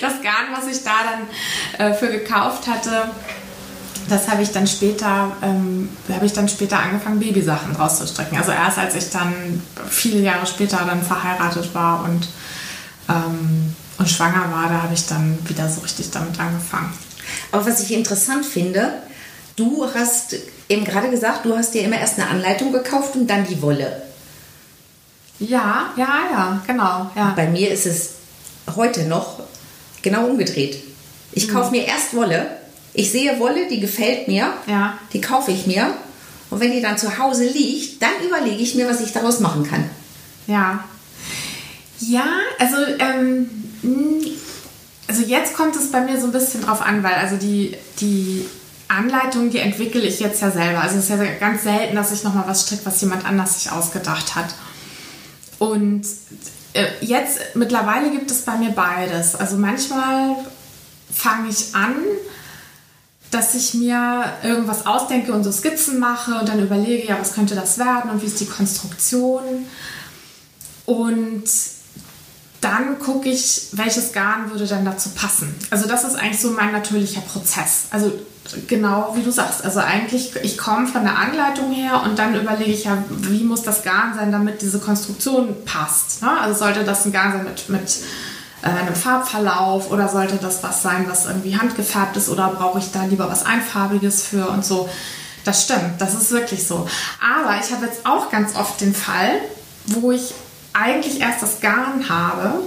Das 0.00 0.22
Garn, 0.22 0.46
was 0.56 0.68
ich 0.68 0.84
da 0.84 0.92
dann 1.78 1.86
äh, 1.86 1.94
für 1.94 2.08
gekauft 2.08 2.68
hatte, 2.68 3.10
das 4.08 4.28
habe 4.28 4.42
ich 4.42 4.50
dann 4.50 4.66
später, 4.66 5.32
ähm, 5.42 5.88
habe 6.12 6.26
ich 6.26 6.32
dann 6.32 6.48
später 6.48 6.78
angefangen, 6.78 7.20
Babysachen 7.20 7.74
draus 7.74 7.98
zu 7.98 8.06
stricken. 8.06 8.36
Also 8.36 8.52
erst 8.52 8.78
als 8.78 8.94
ich 8.94 9.10
dann 9.10 9.62
viele 9.88 10.20
Jahre 10.20 10.46
später 10.46 10.78
dann 10.86 11.02
verheiratet 11.02 11.74
war 11.74 12.04
und, 12.04 12.28
ähm, 13.08 13.74
und 13.98 14.08
schwanger 14.08 14.50
war, 14.52 14.68
da 14.68 14.82
habe 14.82 14.94
ich 14.94 15.06
dann 15.06 15.38
wieder 15.48 15.68
so 15.68 15.80
richtig 15.80 16.10
damit 16.10 16.38
angefangen. 16.38 16.92
Aber 17.52 17.66
was 17.66 17.80
ich 17.80 17.92
interessant 17.92 18.44
finde, 18.44 18.92
du 19.56 19.86
hast 19.94 20.36
eben 20.68 20.84
gerade 20.84 21.10
gesagt, 21.10 21.44
du 21.44 21.56
hast 21.56 21.72
dir 21.74 21.82
immer 21.82 21.98
erst 21.98 22.18
eine 22.18 22.28
Anleitung 22.28 22.72
gekauft 22.72 23.16
und 23.16 23.28
dann 23.28 23.46
die 23.46 23.60
Wolle. 23.62 24.02
Ja, 25.38 25.92
ja, 25.96 26.18
ja, 26.30 26.62
genau. 26.66 27.10
Ja. 27.14 27.32
Bei 27.34 27.48
mir 27.48 27.70
ist 27.70 27.86
es 27.86 28.10
heute 28.76 29.04
noch 29.04 29.40
genau 30.02 30.26
umgedreht. 30.26 30.82
Ich 31.32 31.48
kaufe 31.48 31.66
mhm. 31.66 31.78
mir 31.78 31.86
erst 31.86 32.14
Wolle 32.14 32.63
ich 32.94 33.10
sehe 33.10 33.38
Wolle, 33.40 33.68
die 33.68 33.80
gefällt 33.80 34.28
mir, 34.28 34.52
ja. 34.66 34.98
die 35.12 35.20
kaufe 35.20 35.50
ich 35.50 35.66
mir. 35.66 35.92
Und 36.50 36.60
wenn 36.60 36.70
die 36.70 36.80
dann 36.80 36.96
zu 36.96 37.18
Hause 37.18 37.44
liegt, 37.44 38.00
dann 38.00 38.12
überlege 38.24 38.62
ich 38.62 38.76
mir, 38.76 38.88
was 38.88 39.00
ich 39.00 39.12
daraus 39.12 39.40
machen 39.40 39.64
kann. 39.64 39.90
Ja. 40.46 40.84
Ja, 41.98 42.26
also, 42.58 42.76
ähm, 42.98 43.50
also 45.08 45.22
jetzt 45.22 45.54
kommt 45.54 45.74
es 45.74 45.90
bei 45.90 46.00
mir 46.02 46.20
so 46.20 46.26
ein 46.26 46.32
bisschen 46.32 46.62
drauf 46.62 46.80
an, 46.80 47.02
weil 47.02 47.14
also 47.14 47.36
die, 47.36 47.76
die 48.00 48.46
Anleitung, 48.86 49.50
die 49.50 49.58
entwickle 49.58 50.02
ich 50.02 50.20
jetzt 50.20 50.40
ja 50.42 50.50
selber. 50.50 50.80
Also 50.80 50.98
es 50.98 51.04
ist 51.04 51.10
ja 51.10 51.24
ganz 51.40 51.64
selten, 51.64 51.96
dass 51.96 52.12
ich 52.12 52.22
nochmal 52.22 52.44
was 52.46 52.62
stricke, 52.62 52.86
was 52.86 53.00
jemand 53.00 53.24
anders 53.24 53.62
sich 53.62 53.72
ausgedacht 53.72 54.36
hat. 54.36 54.54
Und 55.58 56.06
äh, 56.74 56.86
jetzt 57.00 57.40
mittlerweile 57.54 58.10
gibt 58.10 58.30
es 58.30 58.42
bei 58.42 58.56
mir 58.56 58.70
beides. 58.70 59.34
Also 59.34 59.56
manchmal 59.56 60.36
fange 61.12 61.48
ich 61.48 61.74
an 61.74 61.96
dass 63.34 63.54
ich 63.54 63.74
mir 63.74 64.24
irgendwas 64.44 64.86
ausdenke 64.86 65.32
und 65.32 65.42
so 65.42 65.50
Skizzen 65.50 65.98
mache 65.98 66.34
und 66.38 66.48
dann 66.48 66.60
überlege, 66.60 67.08
ja, 67.08 67.18
was 67.18 67.34
könnte 67.34 67.56
das 67.56 67.78
werden 67.78 68.10
und 68.10 68.22
wie 68.22 68.26
ist 68.26 68.38
die 68.38 68.46
Konstruktion. 68.46 69.42
Und 70.86 71.44
dann 72.60 72.98
gucke 73.00 73.28
ich, 73.28 73.68
welches 73.72 74.12
Garn 74.12 74.50
würde 74.50 74.66
dann 74.66 74.84
dazu 74.84 75.10
passen. 75.10 75.52
Also 75.70 75.88
das 75.88 76.04
ist 76.04 76.14
eigentlich 76.14 76.40
so 76.40 76.50
mein 76.50 76.70
natürlicher 76.70 77.22
Prozess. 77.22 77.86
Also 77.90 78.12
genau 78.68 79.14
wie 79.16 79.22
du 79.22 79.32
sagst. 79.32 79.64
Also 79.64 79.80
eigentlich, 79.80 80.36
ich 80.42 80.56
komme 80.56 80.86
von 80.86 81.02
der 81.02 81.18
Anleitung 81.18 81.72
her 81.72 82.02
und 82.04 82.18
dann 82.18 82.34
überlege 82.40 82.70
ich 82.70 82.84
ja, 82.84 83.02
wie 83.10 83.42
muss 83.42 83.62
das 83.62 83.82
Garn 83.82 84.14
sein, 84.14 84.30
damit 84.30 84.62
diese 84.62 84.78
Konstruktion 84.78 85.64
passt. 85.64 86.22
Ne? 86.22 86.40
Also 86.40 86.60
sollte 86.60 86.84
das 86.84 87.04
ein 87.04 87.12
Garn 87.12 87.32
sein 87.32 87.44
mit, 87.44 87.68
mit 87.68 87.98
einem 88.72 88.94
Farbverlauf 88.94 89.90
oder 89.90 90.08
sollte 90.08 90.36
das 90.36 90.62
was 90.62 90.82
sein, 90.82 91.06
was 91.08 91.26
irgendwie 91.26 91.56
handgefärbt 91.56 92.16
ist 92.16 92.28
oder 92.28 92.48
brauche 92.48 92.78
ich 92.78 92.90
da 92.92 93.04
lieber 93.04 93.28
was 93.28 93.44
Einfarbiges 93.44 94.22
für 94.22 94.48
und 94.48 94.64
so. 94.64 94.88
Das 95.44 95.64
stimmt, 95.64 96.00
das 96.00 96.14
ist 96.14 96.30
wirklich 96.30 96.66
so. 96.66 96.88
Aber 97.20 97.60
ich 97.62 97.70
habe 97.72 97.84
jetzt 97.84 98.06
auch 98.06 98.30
ganz 98.30 98.56
oft 98.56 98.80
den 98.80 98.94
Fall, 98.94 99.40
wo 99.86 100.10
ich 100.10 100.32
eigentlich 100.72 101.20
erst 101.20 101.42
das 101.42 101.60
Garn 101.60 102.08
habe, 102.08 102.62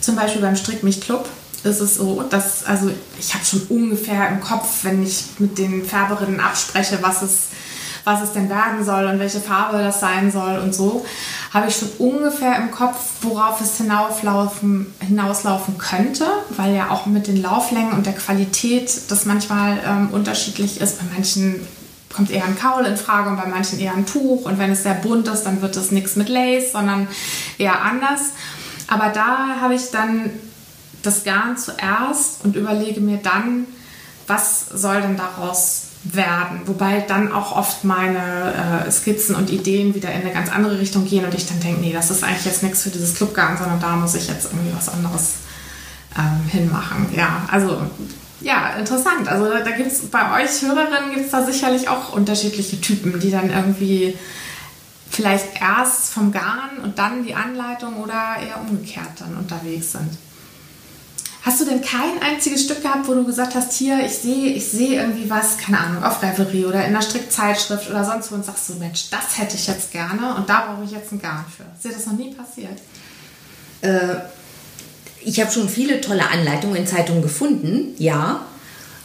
zum 0.00 0.16
Beispiel 0.16 0.40
beim 0.40 0.56
Strickmich-Club 0.56 1.28
ist 1.64 1.80
es 1.80 1.96
so, 1.96 2.22
dass, 2.22 2.64
also 2.64 2.90
ich 3.18 3.34
habe 3.34 3.44
schon 3.44 3.62
ungefähr 3.68 4.28
im 4.28 4.40
Kopf, 4.40 4.82
wenn 4.82 5.02
ich 5.02 5.26
mit 5.38 5.58
den 5.58 5.84
Färberinnen 5.84 6.40
abspreche, 6.40 6.98
was 7.02 7.22
es, 7.22 7.48
was 8.04 8.22
es 8.22 8.32
denn 8.32 8.48
werden 8.48 8.84
soll 8.84 9.06
und 9.06 9.18
welche 9.18 9.40
Farbe 9.40 9.78
das 9.78 10.00
sein 10.00 10.30
soll 10.32 10.58
und 10.58 10.74
so, 10.74 11.04
habe 11.52 11.68
ich 11.68 11.76
schon 11.76 11.88
ungefähr 11.98 12.56
im 12.56 12.70
Kopf, 12.70 12.96
worauf 13.20 13.60
es 13.60 13.76
hinauslaufen, 13.76 14.92
hinauslaufen 15.00 15.78
könnte, 15.78 16.26
weil 16.56 16.74
ja 16.74 16.90
auch 16.90 17.06
mit 17.06 17.26
den 17.26 17.40
Lauflängen 17.40 17.92
und 17.92 18.06
der 18.06 18.14
Qualität 18.14 18.90
das 19.08 19.26
manchmal 19.26 19.78
ähm, 19.86 20.08
unterschiedlich 20.10 20.80
ist. 20.80 20.98
Bei 20.98 21.04
manchen 21.14 21.66
kommt 22.12 22.30
eher 22.30 22.44
ein 22.44 22.58
Kaul 22.58 22.84
in 22.84 22.96
Frage 22.96 23.30
und 23.30 23.36
bei 23.36 23.46
manchen 23.46 23.78
eher 23.78 23.94
ein 23.94 24.06
Tuch. 24.06 24.44
Und 24.44 24.58
wenn 24.58 24.70
es 24.70 24.82
sehr 24.82 24.94
bunt 24.94 25.28
ist, 25.28 25.44
dann 25.44 25.62
wird 25.62 25.76
es 25.76 25.90
nichts 25.90 26.16
mit 26.16 26.28
Lace, 26.28 26.72
sondern 26.72 27.08
eher 27.58 27.82
anders. 27.82 28.32
Aber 28.88 29.08
da 29.08 29.60
habe 29.60 29.74
ich 29.74 29.90
dann 29.90 30.30
das 31.02 31.24
Garn 31.24 31.56
zuerst 31.56 32.44
und 32.44 32.56
überlege 32.56 33.00
mir 33.00 33.18
dann, 33.18 33.66
was 34.26 34.66
soll 34.68 35.02
denn 35.02 35.16
daraus 35.16 35.82
werden. 36.04 36.62
Wobei 36.66 37.00
dann 37.00 37.32
auch 37.32 37.56
oft 37.56 37.84
meine 37.84 38.84
äh, 38.86 38.90
Skizzen 38.90 39.36
und 39.36 39.50
Ideen 39.50 39.94
wieder 39.94 40.10
in 40.10 40.22
eine 40.22 40.32
ganz 40.32 40.50
andere 40.50 40.78
Richtung 40.78 41.06
gehen 41.06 41.24
und 41.24 41.34
ich 41.34 41.46
dann 41.46 41.60
denke, 41.60 41.80
nee, 41.80 41.92
das 41.92 42.10
ist 42.10 42.24
eigentlich 42.24 42.44
jetzt 42.44 42.62
nichts 42.62 42.82
für 42.82 42.90
dieses 42.90 43.14
Clubgarn, 43.14 43.56
sondern 43.56 43.80
da 43.80 43.96
muss 43.96 44.14
ich 44.14 44.26
jetzt 44.26 44.46
irgendwie 44.46 44.74
was 44.76 44.88
anderes 44.88 45.34
ähm, 46.18 46.48
hinmachen. 46.50 47.06
Ja, 47.14 47.46
also 47.50 47.82
ja, 48.40 48.70
interessant. 48.70 49.28
Also 49.28 49.46
da 49.46 49.70
gibt 49.70 49.92
es 49.92 50.00
bei 50.10 50.42
euch 50.42 50.62
Hörerinnen 50.62 51.14
gibt 51.14 51.26
es 51.26 51.30
da 51.30 51.44
sicherlich 51.44 51.88
auch 51.88 52.12
unterschiedliche 52.12 52.80
Typen, 52.80 53.20
die 53.20 53.30
dann 53.30 53.50
irgendwie 53.50 54.18
vielleicht 55.08 55.60
erst 55.60 56.12
vom 56.12 56.32
Garn 56.32 56.78
und 56.82 56.98
dann 56.98 57.24
die 57.24 57.34
Anleitung 57.34 57.96
oder 57.98 58.36
eher 58.40 58.60
umgekehrt 58.60 59.20
dann 59.20 59.36
unterwegs 59.36 59.92
sind. 59.92 60.10
Hast 61.44 61.60
du 61.60 61.64
denn 61.64 61.82
kein 61.82 62.22
einziges 62.22 62.62
Stück 62.62 62.82
gehabt, 62.82 63.08
wo 63.08 63.14
du 63.14 63.24
gesagt 63.24 63.56
hast, 63.56 63.72
hier, 63.72 64.04
ich 64.04 64.16
sehe 64.18 64.52
ich 64.52 64.68
sehe 64.68 65.00
irgendwie 65.00 65.28
was, 65.28 65.58
keine 65.58 65.78
Ahnung, 65.80 66.04
auf 66.04 66.22
Reverie 66.22 66.66
oder 66.66 66.84
in 66.84 66.94
einer 66.94 67.02
Strickzeitschrift 67.02 67.90
oder 67.90 68.04
sonst 68.04 68.30
wo 68.30 68.36
und 68.36 68.44
sagst 68.44 68.68
so, 68.68 68.74
Mensch, 68.74 69.10
das 69.10 69.38
hätte 69.38 69.56
ich 69.56 69.66
jetzt 69.66 69.90
gerne 69.90 70.36
und 70.36 70.48
da 70.48 70.66
brauche 70.66 70.84
ich 70.84 70.92
jetzt 70.92 71.10
ein 71.10 71.20
Garn 71.20 71.44
für. 71.54 71.64
Ist 71.74 71.84
dir 71.84 71.96
das 71.98 72.06
noch 72.06 72.16
nie 72.16 72.32
passiert? 72.32 72.78
Äh, 73.80 74.20
ich 75.24 75.40
habe 75.40 75.50
schon 75.50 75.68
viele 75.68 76.00
tolle 76.00 76.28
Anleitungen 76.28 76.76
in 76.76 76.86
Zeitungen 76.86 77.22
gefunden, 77.22 77.94
ja. 77.98 78.42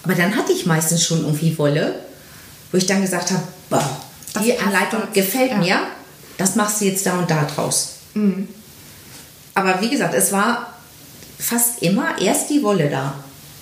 Aber 0.04 0.14
dann 0.14 0.36
hatte 0.36 0.52
ich 0.52 0.68
meistens 0.68 1.04
schon 1.04 1.24
irgendwie 1.24 1.58
Wolle, 1.58 1.96
wo 2.72 2.78
ich 2.78 2.86
dann 2.86 3.02
gesagt 3.02 3.32
habe, 3.32 3.44
boah, 3.72 4.02
die 4.44 4.58
Anleitung 4.60 5.02
das. 5.06 5.14
gefällt 5.14 5.52
ja. 5.52 5.58
mir, 5.58 5.80
das 6.38 6.56
machst 6.56 6.82
du 6.82 6.86
jetzt 6.86 7.04
da 7.04 7.18
und 7.18 7.32
da 7.32 7.46
draus. 7.46 7.96
Mhm. 8.14 8.48
Aber 9.56 9.82
wie 9.82 9.90
gesagt, 9.90 10.14
es 10.14 10.32
war 10.32 10.77
fast 11.40 11.82
immer 11.82 12.20
erst 12.20 12.50
die 12.50 12.64
Wolle 12.64 12.90
da. 12.90 13.14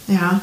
Ja. 0.07 0.41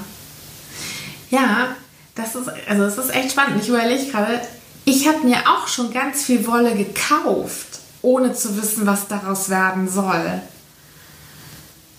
Ja, 1.31 1.77
das 2.15 2.35
ist, 2.35 2.51
also 2.69 2.85
es 2.85 2.99
ist 2.99 3.15
echt 3.15 3.33
spannend. 3.33 3.63
Ich 3.63 3.69
überlege 3.69 4.11
gerade, 4.11 4.41
ich 4.85 5.09
habe 5.09 5.27
mir 5.27 5.39
auch 5.49 5.67
schon 5.69 5.93
ganz 5.93 6.25
viel 6.25 6.47
Wolle 6.47 6.75
gekauft, 6.75 7.81
ohne 8.03 8.35
zu 8.35 8.57
wissen, 8.61 8.87
was 8.87 9.09
daraus 9.09 9.49
werden 9.49 9.89
soll. 9.89 10.43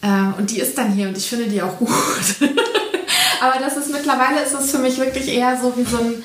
Äh, 0.01 0.37
und 0.37 0.51
die 0.51 0.59
ist 0.59 0.77
dann 0.77 0.91
hier 0.91 1.07
und 1.07 1.17
ich 1.17 1.27
finde 1.27 1.47
die 1.47 1.61
auch 1.61 1.77
gut. 1.79 1.89
Aber 3.41 3.59
das 3.59 3.77
ist 3.77 3.91
mittlerweile 3.91 4.41
ist 4.41 4.53
es 4.53 4.71
für 4.71 4.79
mich 4.79 4.97
wirklich 4.97 5.27
eher 5.27 5.59
so 5.59 5.75
wie 5.75 5.83
so 5.83 5.97
ein 5.97 6.23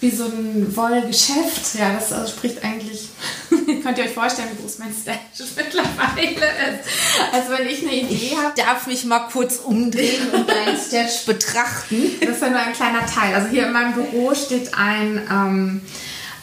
wie 0.00 0.10
so 0.10 0.24
ein 0.24 0.74
Wollgeschäft. 0.74 1.78
Ja, 1.78 1.92
das 1.92 2.12
also 2.12 2.32
spricht 2.32 2.64
eigentlich, 2.64 3.10
könnt 3.82 3.98
ihr 3.98 4.04
euch 4.04 4.14
vorstellen, 4.14 4.48
wie 4.52 4.62
groß 4.62 4.78
mein 4.78 4.94
Stash 4.94 5.16
mittlerweile 5.56 6.32
ist. 6.32 7.32
Also 7.32 7.52
wenn 7.52 7.68
ich 7.68 7.82
eine 7.82 7.94
Idee 7.94 8.36
habe. 8.36 8.54
Darf 8.56 8.86
mich 8.86 9.04
mal 9.04 9.28
kurz 9.30 9.56
umdrehen 9.56 10.30
und 10.32 10.48
deinen 10.48 10.76
Stash 10.78 11.24
betrachten. 11.26 12.02
Das 12.20 12.36
ist 12.36 12.42
ja 12.42 12.50
nur 12.50 12.60
ein 12.60 12.72
kleiner 12.72 13.04
Teil. 13.06 13.34
Also 13.34 13.48
hier 13.48 13.66
in 13.66 13.72
meinem 13.72 13.92
Büro 13.92 14.34
steht 14.34 14.74
ein, 14.74 15.20
ähm, 15.30 15.82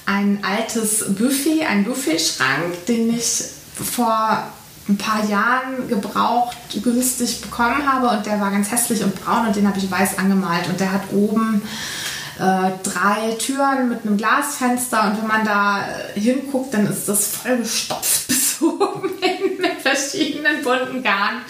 ein 0.05 0.39
altes 0.43 1.15
Buffet, 1.15 1.65
ein 1.65 1.83
Buffetschrank, 1.83 2.85
den 2.85 3.17
ich 3.17 3.43
vor 3.73 4.51
ein 4.89 4.97
paar 4.97 5.25
Jahren 5.25 5.87
gebraucht, 5.89 6.57
günstig 6.81 7.41
bekommen 7.41 7.91
habe 7.91 8.07
und 8.15 8.25
der 8.25 8.39
war 8.39 8.51
ganz 8.51 8.71
hässlich 8.71 9.03
und 9.03 9.15
braun 9.21 9.47
und 9.47 9.55
den 9.55 9.67
habe 9.67 9.77
ich 9.77 9.91
weiß 9.91 10.17
angemalt 10.17 10.69
und 10.69 10.79
der 10.79 10.93
hat 10.93 11.11
oben 11.11 11.61
äh, 12.39 12.71
drei 12.83 13.31
Türen 13.39 13.89
mit 13.89 14.05
einem 14.05 14.17
Glasfenster 14.17 15.05
und 15.05 15.21
wenn 15.21 15.27
man 15.27 15.45
da 15.45 15.79
äh, 15.79 16.19
hinguckt, 16.19 16.73
dann 16.73 16.87
ist 16.87 17.07
das 17.09 17.27
voll 17.27 17.57
gestopft 17.57 18.27
bis 18.27 18.61
oben 18.61 19.09
hin 19.19 19.57
mit 19.59 19.81
verschiedenen 19.81 20.63
bunten 20.63 21.03
Garnen, 21.03 21.41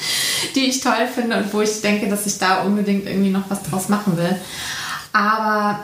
die 0.56 0.66
ich 0.66 0.80
toll 0.80 1.08
finde 1.14 1.38
und 1.38 1.54
wo 1.54 1.62
ich 1.62 1.82
denke, 1.82 2.10
dass 2.10 2.26
ich 2.26 2.38
da 2.38 2.62
unbedingt 2.62 3.06
irgendwie 3.06 3.32
noch 3.32 3.50
was 3.50 3.64
draus 3.64 3.90
machen 3.90 4.18
will. 4.18 4.36
Aber 5.14 5.80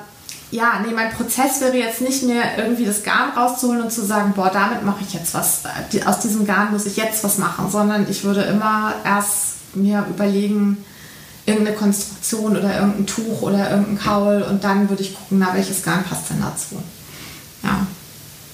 ja, 0.52 0.80
nee, 0.86 0.94
mein 0.94 1.12
Prozess 1.12 1.62
wäre 1.62 1.76
jetzt 1.76 2.02
nicht 2.02 2.24
mehr 2.24 2.58
irgendwie 2.58 2.86
das 2.86 3.04
Garn 3.04 3.32
rauszuholen 3.32 3.82
und 3.82 3.92
zu 3.92 4.06
sagen, 4.06 4.34
boah, 4.36 4.52
damit 4.54 4.84
mache 4.84 5.04
ich 5.06 5.14
jetzt 5.14 5.34
was. 5.34 5.64
Aus 6.06 6.20
diesem 6.20 6.46
Garn 6.46 6.72
muss 6.72 6.86
ich 6.86 6.96
jetzt 6.96 7.24
was 7.24 7.40
machen, 7.40 7.72
sondern 7.72 8.08
ich 8.10 8.24
würde 8.24 8.44
immer 8.44 8.94
erst 9.04 9.76
mir 9.76 10.06
überlegen, 10.08 10.86
irgendeine 11.46 11.76
Konstruktion 11.76 12.58
oder 12.58 12.76
irgendein 12.76 13.06
Tuch 13.06 13.42
oder 13.42 13.72
irgendein 13.72 14.00
Kaul 14.00 14.42
und 14.44 14.64
dann 14.64 14.90
würde 14.90 15.04
ich 15.04 15.16
gucken, 15.16 15.40
na, 15.40 15.54
welches 15.54 15.84
Garn 15.84 16.04
passt 16.04 16.30
denn 16.30 16.42
dazu. 16.42 16.82
Ja, 17.64 17.86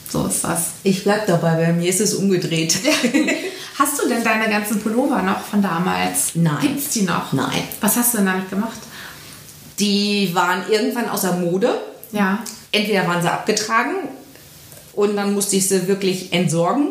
so 0.10 0.26
ist 0.26 0.44
das. 0.44 0.72
Ich 0.84 1.04
bleib 1.04 1.28
dabei, 1.28 1.56
bei 1.56 1.74
mir 1.74 1.90
ist 1.90 2.02
es 2.02 2.16
umgedreht. 2.16 2.78
hast 3.80 4.02
du 4.02 4.08
denn 4.08 4.24
deine 4.24 4.50
ganzen 4.50 4.82
Pullover 4.82 5.22
noch 5.22 5.42
von 5.42 5.62
damals? 5.62 6.32
Nein. 6.34 6.58
Gibt's 6.62 6.90
die 6.90 7.04
noch? 7.04 7.32
Nein. 7.32 7.64
Was 7.82 7.96
hast 7.96 8.14
du 8.14 8.18
denn 8.18 8.26
damit 8.26 8.50
gemacht? 8.50 8.80
Die 9.80 10.32
waren 10.34 10.64
irgendwann 10.70 11.10
außer 11.10 11.38
Mode. 11.38 11.80
Ja. 12.12 12.40
Entweder 12.72 13.08
waren 13.08 13.22
sie 13.22 13.32
abgetragen 13.32 13.96
und 14.94 15.16
dann 15.16 15.34
musste 15.34 15.56
ich 15.56 15.68
sie 15.68 15.88
wirklich 15.88 16.34
entsorgen. 16.34 16.90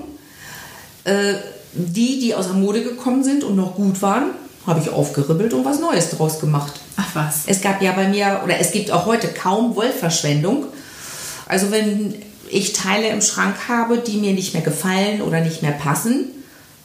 Äh, 1.05 1.35
die, 1.73 2.19
die 2.19 2.35
außer 2.35 2.55
Mode 2.55 2.83
gekommen 2.83 3.23
sind 3.23 3.45
und 3.45 3.57
noch 3.57 3.75
gut 3.75 4.01
waren, 4.01 4.31
habe 4.69 4.81
ich 4.81 4.91
aufgeribbelt 4.91 5.53
und 5.55 5.65
was 5.65 5.81
Neues 5.81 6.11
draus 6.11 6.39
gemacht. 6.39 6.75
Ach 6.97 7.15
was. 7.15 7.43
Es 7.47 7.61
gab 7.61 7.83
ja 7.83 7.93
bei 7.93 8.07
mir, 8.09 8.43
oder 8.45 8.59
es 8.59 8.71
gibt 8.71 8.91
auch 8.91 9.07
heute 9.07 9.29
kaum 9.29 9.75
Wollverschwendung. 9.75 10.67
Also 11.47 11.71
wenn 11.71 12.15
ich 12.51 12.73
Teile 12.75 13.09
im 13.09 13.23
Schrank 13.23 13.57
habe, 13.69 13.99
die 13.99 14.19
mir 14.19 14.33
nicht 14.33 14.55
mehr 14.55 14.63
gefallen 14.63 15.23
oder 15.23 15.41
nicht 15.41 15.63
mehr 15.63 15.73
passen, 15.73 16.27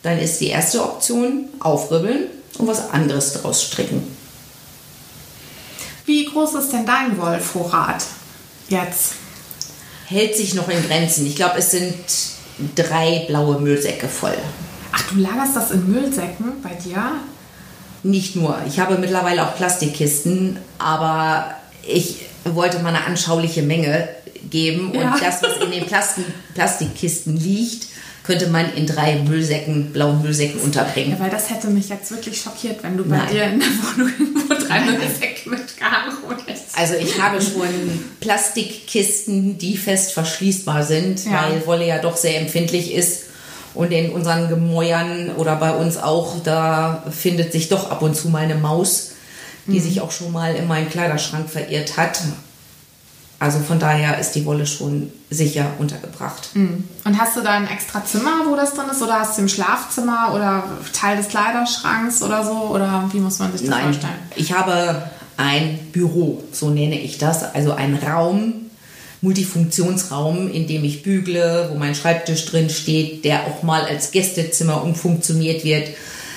dann 0.01 0.19
ist 0.19 0.39
die 0.39 0.47
erste 0.47 0.83
Option 0.83 1.45
aufribbeln 1.59 2.25
und 2.57 2.67
was 2.67 2.91
anderes 2.91 3.33
draus 3.33 3.63
stricken. 3.63 4.03
Wie 6.05 6.25
groß 6.25 6.55
ist 6.55 6.73
denn 6.73 6.85
dein 6.85 7.17
Wollvorrat 7.17 8.03
jetzt? 8.67 9.13
Hält 10.05 10.35
sich 10.35 10.53
noch 10.53 10.67
in 10.67 10.85
Grenzen. 10.85 11.25
Ich 11.25 11.35
glaube, 11.35 11.59
es 11.59 11.71
sind 11.71 11.95
drei 12.75 13.25
blaue 13.27 13.59
Müllsäcke 13.59 14.07
voll. 14.07 14.37
Ach, 14.91 15.03
du 15.09 15.19
lagerst 15.19 15.55
das 15.55 15.71
in 15.71 15.89
Müllsäcken 15.89 16.61
bei 16.61 16.75
dir? 16.75 17.13
Nicht 18.03 18.35
nur. 18.35 18.57
Ich 18.67 18.79
habe 18.79 18.97
mittlerweile 18.97 19.47
auch 19.47 19.55
Plastikkisten, 19.55 20.57
aber 20.77 21.55
ich 21.87 22.17
wollte 22.43 22.79
mal 22.79 22.89
eine 22.89 23.05
anschauliche 23.05 23.61
Menge 23.61 24.09
geben 24.49 24.91
ja. 24.93 25.13
und 25.13 25.21
das, 25.21 25.41
was 25.41 25.57
in 25.63 25.71
den 25.71 25.85
Plastik 25.85 26.25
Plastikkisten 26.53 27.37
liegt, 27.37 27.87
könnte 28.23 28.47
man 28.47 28.73
in 28.75 28.87
drei 28.87 29.15
Müllsäcken, 29.15 29.91
blauen 29.91 30.21
Müllsäcken 30.21 30.59
unterbringen. 30.61 31.11
Ja, 31.11 31.19
weil 31.19 31.29
das 31.29 31.49
hätte 31.49 31.67
mich 31.67 31.89
jetzt 31.89 32.11
wirklich 32.11 32.41
schockiert, 32.41 32.81
wenn 32.83 32.97
du 32.97 33.03
bei 33.05 33.17
Nein. 33.17 33.27
dir 33.31 33.43
in 33.43 33.59
der 33.59 33.67
Wohnung 33.69 34.11
irgendwo 34.19 34.53
drei 34.53 34.81
Müllsäcke 34.81 35.49
mit 35.49 35.77
Garn 35.77 36.13
holst. 36.27 36.77
Also 36.77 36.95
ich 36.95 37.21
habe 37.21 37.41
schon 37.41 37.67
Plastikkisten, 38.19 39.57
die 39.57 39.77
fest 39.77 40.13
verschließbar 40.13 40.83
sind, 40.83 41.25
ja. 41.25 41.49
weil 41.49 41.65
Wolle 41.65 41.87
ja 41.87 41.99
doch 41.99 42.17
sehr 42.17 42.39
empfindlich 42.39 42.93
ist 42.93 43.22
und 43.73 43.91
in 43.91 44.12
unseren 44.12 44.49
Gemäuern 44.49 45.31
oder 45.38 45.55
bei 45.55 45.71
uns 45.71 45.97
auch, 45.97 46.36
da 46.43 47.03
findet 47.09 47.51
sich 47.51 47.69
doch 47.69 47.89
ab 47.89 48.01
und 48.01 48.15
zu 48.15 48.29
mal 48.29 48.43
eine 48.43 48.55
Maus, 48.55 49.12
die 49.67 49.79
mhm. 49.79 49.83
sich 49.83 50.01
auch 50.01 50.12
schon 50.12 50.31
mal 50.31 50.55
in 50.55 50.67
meinen 50.67 50.89
Kleiderschrank 50.89 51.49
verirrt 51.49 51.97
hat. 51.97 52.21
Also 53.39 53.59
von 53.59 53.77
daher 53.77 54.19
ist 54.19 54.36
die 54.36 54.45
Wolle 54.45 54.65
schon 54.65 55.12
sicher 55.29 55.65
untergebracht. 55.77 56.49
Mhm. 56.53 56.88
Und 57.03 57.19
hast 57.19 57.36
du 57.36 57.41
da 57.41 57.51
ein 57.51 57.67
extra 57.67 58.05
Zimmer, 58.05 58.45
wo 58.47 58.55
das 58.55 58.73
drin 58.73 58.86
ist? 58.89 59.01
Oder 59.01 59.19
hast 59.19 59.38
du 59.38 59.41
im 59.41 59.49
Schlafzimmer 59.49 60.31
oder 60.33 60.63
Teil 60.93 61.17
des 61.17 61.27
Kleiderschranks 61.27 62.21
oder 62.21 62.45
so? 62.45 62.53
Oder 62.53 63.09
wie 63.12 63.19
muss 63.19 63.39
man 63.39 63.51
sich 63.51 63.62
das 63.62 63.69
Nein, 63.69 63.83
vorstellen? 63.86 64.13
Ich 64.36 64.53
habe 64.53 65.03
ein 65.36 65.77
Büro, 65.91 66.41
so 66.53 66.69
nenne 66.69 66.97
ich 66.99 67.17
das. 67.17 67.43
Also 67.53 67.73
ein 67.73 67.95
Raum, 67.95 68.62
Multifunktionsraum, 69.23 70.51
in 70.51 70.67
dem 70.67 70.83
ich 70.83 71.01
bügle, 71.01 71.69
wo 71.71 71.75
mein 71.75 71.95
Schreibtisch 71.95 72.45
drin 72.45 72.69
steht, 72.69 73.23
der 73.23 73.47
auch 73.47 73.63
mal 73.63 73.81
als 73.83 74.12
Gästezimmer 74.12 74.83
umfunktioniert 74.83 75.63
wird. 75.63 75.95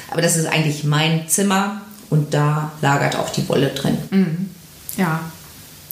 Aber 0.08 0.22
das 0.22 0.36
ist 0.36 0.46
eigentlich 0.46 0.84
mein 0.84 1.28
Zimmer 1.28 1.82
und 2.10 2.32
da 2.32 2.70
lagert 2.80 3.16
auch 3.16 3.30
die 3.30 3.46
Wolle 3.48 3.70
drin. 3.70 3.98
Mhm. 4.10 4.50
Ja, 4.96 5.20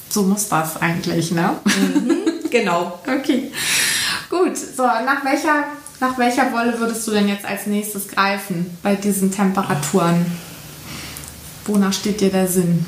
so 0.08 0.22
muss 0.22 0.48
das 0.48 0.80
eigentlich, 0.80 1.32
ne? 1.32 1.56
Mhm, 1.64 2.48
genau. 2.50 3.00
okay. 3.08 3.50
Gut, 4.30 4.56
so, 4.56 4.84
nach 4.84 5.24
welcher, 5.24 5.64
nach 5.98 6.16
welcher 6.16 6.52
Wolle 6.52 6.78
würdest 6.78 7.06
du 7.08 7.10
denn 7.10 7.26
jetzt 7.26 7.44
als 7.44 7.66
nächstes 7.66 8.06
greifen 8.06 8.78
bei 8.84 8.94
diesen 8.94 9.32
Temperaturen? 9.32 10.24
Wonach 11.66 11.92
steht 11.92 12.20
dir 12.20 12.30
der 12.30 12.46
Sinn? 12.46 12.86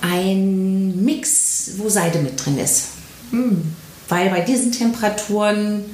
Ein 0.00 1.04
Mix, 1.04 1.72
wo 1.76 1.88
Seide 1.88 2.20
mit 2.20 2.44
drin 2.44 2.58
ist. 2.58 2.88
Mhm. 3.30 3.74
Weil 4.08 4.30
bei 4.30 4.40
diesen 4.40 4.72
Temperaturen 4.72 5.84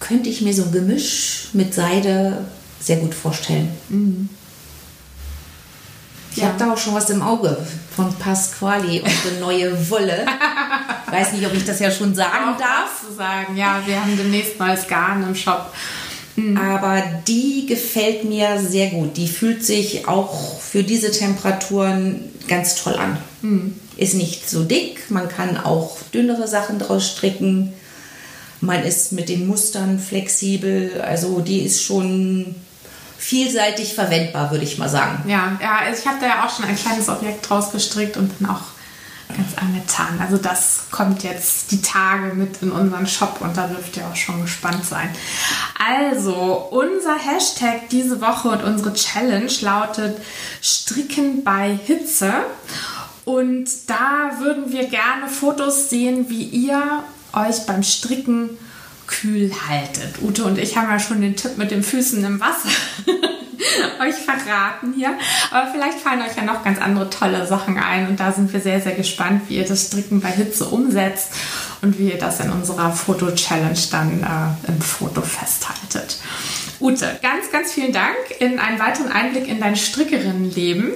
könnte 0.00 0.28
ich 0.28 0.40
mir 0.40 0.52
so 0.52 0.64
ein 0.64 0.72
Gemisch 0.72 1.48
mit 1.52 1.74
Seide 1.74 2.44
sehr 2.80 2.96
gut 2.96 3.14
vorstellen. 3.14 3.70
Mhm. 3.88 4.28
Ich 6.32 6.42
ja. 6.42 6.48
habe 6.48 6.58
da 6.58 6.72
auch 6.72 6.76
schon 6.76 6.94
was 6.94 7.08
im 7.08 7.22
Auge 7.22 7.56
von 7.94 8.12
Pasquali, 8.14 9.00
unsere 9.00 9.40
neue 9.40 9.90
Wolle. 9.90 10.26
Weiß 11.10 11.32
nicht, 11.32 11.46
ob 11.46 11.54
ich 11.54 11.64
das 11.64 11.80
ja 11.80 11.90
schon 11.90 12.14
sagen 12.14 12.50
auch 12.50 12.58
darf. 12.58 13.06
Zu 13.06 13.14
sagen, 13.14 13.56
ja, 13.56 13.80
wir 13.86 13.98
haben 13.98 14.16
demnächst 14.18 14.58
neues 14.58 14.86
Garn 14.86 15.22
im 15.26 15.34
Shop. 15.34 15.72
Mhm. 16.36 16.56
Aber 16.56 17.02
die 17.26 17.66
gefällt 17.66 18.24
mir 18.24 18.60
sehr 18.60 18.88
gut. 18.90 19.16
Die 19.16 19.28
fühlt 19.28 19.64
sich 19.64 20.06
auch 20.06 20.60
für 20.60 20.82
diese 20.82 21.10
Temperaturen 21.10 22.30
ganz 22.46 22.76
toll 22.76 22.94
an. 22.94 23.18
Mhm. 23.42 23.74
Ist 23.96 24.14
nicht 24.14 24.48
so 24.48 24.64
dick, 24.64 25.10
man 25.10 25.28
kann 25.28 25.56
auch 25.56 25.96
dünnere 26.12 26.46
Sachen 26.46 26.78
draus 26.78 27.06
stricken. 27.06 27.72
Man 28.60 28.82
ist 28.84 29.12
mit 29.12 29.28
den 29.28 29.46
Mustern 29.46 29.98
flexibel. 29.98 31.00
Also 31.00 31.40
die 31.40 31.60
ist 31.60 31.82
schon 31.82 32.54
vielseitig 33.18 33.94
verwendbar, 33.94 34.50
würde 34.50 34.64
ich 34.64 34.78
mal 34.78 34.88
sagen. 34.88 35.28
Ja, 35.28 35.58
ja 35.60 35.78
also 35.84 36.00
ich 36.00 36.06
habe 36.06 36.18
da 36.20 36.26
ja 36.26 36.46
auch 36.46 36.54
schon 36.54 36.66
ein 36.66 36.76
kleines 36.76 37.08
Objekt 37.08 37.48
draus 37.48 37.72
gestrickt 37.72 38.16
und 38.16 38.38
bin 38.38 38.48
auch 38.48 38.60
ganz 39.28 39.56
angetan. 39.56 40.20
Also 40.20 40.36
das 40.36 40.86
kommt 40.90 41.22
jetzt 41.22 41.72
die 41.72 41.82
Tage 41.82 42.34
mit 42.34 42.62
in 42.62 42.70
unseren 42.70 43.06
Shop 43.06 43.38
und 43.40 43.56
da 43.56 43.66
dürft 43.66 43.96
ihr 43.96 44.06
auch 44.06 44.16
schon 44.16 44.42
gespannt 44.42 44.84
sein. 44.84 45.10
Also, 45.78 46.68
unser 46.70 47.16
Hashtag 47.16 47.88
diese 47.90 48.20
Woche 48.20 48.48
und 48.48 48.64
unsere 48.64 48.94
Challenge 48.94 49.52
lautet 49.60 50.20
Stricken 50.62 51.44
bei 51.44 51.78
Hitze. 51.84 52.32
Und 53.24 53.68
da 53.88 54.38
würden 54.38 54.72
wir 54.72 54.86
gerne 54.86 55.28
Fotos 55.28 55.90
sehen, 55.90 56.28
wie 56.28 56.44
ihr 56.44 57.02
euch 57.32 57.66
beim 57.66 57.82
Stricken 57.82 58.56
kühl 59.06 59.50
haltet. 59.68 60.22
Ute 60.22 60.44
und 60.44 60.58
ich 60.58 60.76
haben 60.76 60.90
ja 60.90 60.98
schon 60.98 61.20
den 61.20 61.36
Tipp 61.36 61.58
mit 61.58 61.70
den 61.70 61.82
Füßen 61.82 62.24
im 62.24 62.40
Wasser 62.40 62.68
euch 64.00 64.14
verraten 64.14 64.92
hier. 64.94 65.16
Aber 65.50 65.70
vielleicht 65.72 65.98
fallen 66.00 66.22
euch 66.22 66.36
ja 66.36 66.42
noch 66.42 66.64
ganz 66.64 66.80
andere 66.80 67.10
tolle 67.10 67.46
Sachen 67.46 67.78
ein 67.78 68.08
und 68.08 68.20
da 68.20 68.32
sind 68.32 68.52
wir 68.52 68.60
sehr, 68.60 68.80
sehr 68.80 68.94
gespannt, 68.94 69.42
wie 69.48 69.56
ihr 69.56 69.66
das 69.66 69.86
Stricken 69.86 70.20
bei 70.20 70.30
Hitze 70.30 70.64
umsetzt 70.66 71.30
und 71.82 71.98
wie 71.98 72.10
ihr 72.10 72.18
das 72.18 72.40
in 72.40 72.50
unserer 72.50 72.92
Foto-Challenge 72.92 73.78
dann 73.90 74.22
äh, 74.22 74.68
im 74.68 74.80
Foto 74.80 75.22
festhaltet. 75.22 76.18
Ute, 76.80 77.18
ganz, 77.22 77.50
ganz 77.50 77.72
vielen 77.72 77.92
Dank 77.92 78.16
in 78.38 78.58
einen 78.58 78.78
weiteren 78.78 79.10
Einblick 79.10 79.48
in 79.48 79.60
dein 79.60 79.76
Strickerinnenleben. 79.76 80.92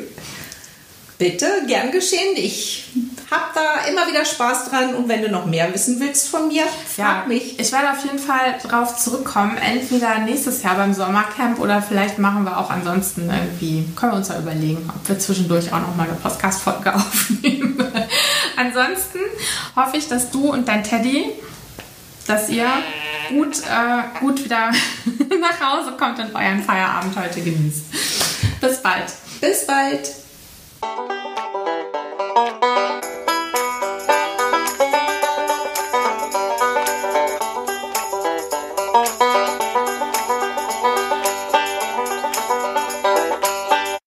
Bitte, 1.21 1.47
gern 1.67 1.93
geschehen. 1.93 2.35
Ich 2.37 2.89
habe 3.31 3.45
da 3.55 3.85
immer 3.91 4.09
wieder 4.09 4.25
Spaß 4.25 4.71
dran 4.71 4.95
und 4.95 5.07
wenn 5.07 5.21
du 5.21 5.31
noch 5.31 5.45
mehr 5.45 5.71
wissen 5.71 6.01
willst 6.01 6.29
von 6.31 6.49
mir, 6.49 6.65
frag 6.65 6.97
ja, 6.97 7.25
mich. 7.29 7.61
Ich 7.61 7.71
werde 7.73 7.91
auf 7.91 8.03
jeden 8.03 8.19
Fall 8.19 8.59
darauf 8.63 8.97
zurückkommen, 8.97 9.59
entweder 9.59 10.21
nächstes 10.21 10.63
Jahr 10.63 10.77
beim 10.77 10.95
Sommercamp 10.95 11.59
oder 11.59 11.83
vielleicht 11.83 12.19
machen 12.19 12.45
wir 12.45 12.57
auch 12.57 12.71
ansonsten 12.71 13.29
irgendwie, 13.29 13.85
können 13.97 14.13
wir 14.13 14.17
uns 14.17 14.29
ja 14.29 14.39
überlegen, 14.39 14.89
ob 14.89 15.07
wir 15.07 15.19
zwischendurch 15.19 15.71
auch 15.75 15.81
noch 15.81 15.95
mal 15.95 16.05
eine 16.05 16.15
Podcast-Folge 16.15 16.95
aufnehmen. 16.95 17.77
ansonsten 18.57 19.19
hoffe 19.77 19.99
ich, 19.99 20.09
dass 20.09 20.31
du 20.31 20.51
und 20.51 20.67
dein 20.69 20.83
Teddy, 20.83 21.35
dass 22.29 22.49
ihr 22.49 22.67
gut, 23.29 23.59
äh, 23.59 24.21
gut 24.21 24.43
wieder 24.43 24.71
nach 25.39 25.61
Hause 25.61 25.93
kommt 25.99 26.19
und 26.19 26.35
euren 26.35 26.63
Feierabend 26.63 27.15
heute 27.15 27.43
genießt. 27.43 27.85
Bis 28.59 28.79
bald. 28.79 29.13
Bis 29.43 29.67
bald. 29.67 30.11
Thank 30.83 31.39
you. 31.39 31.50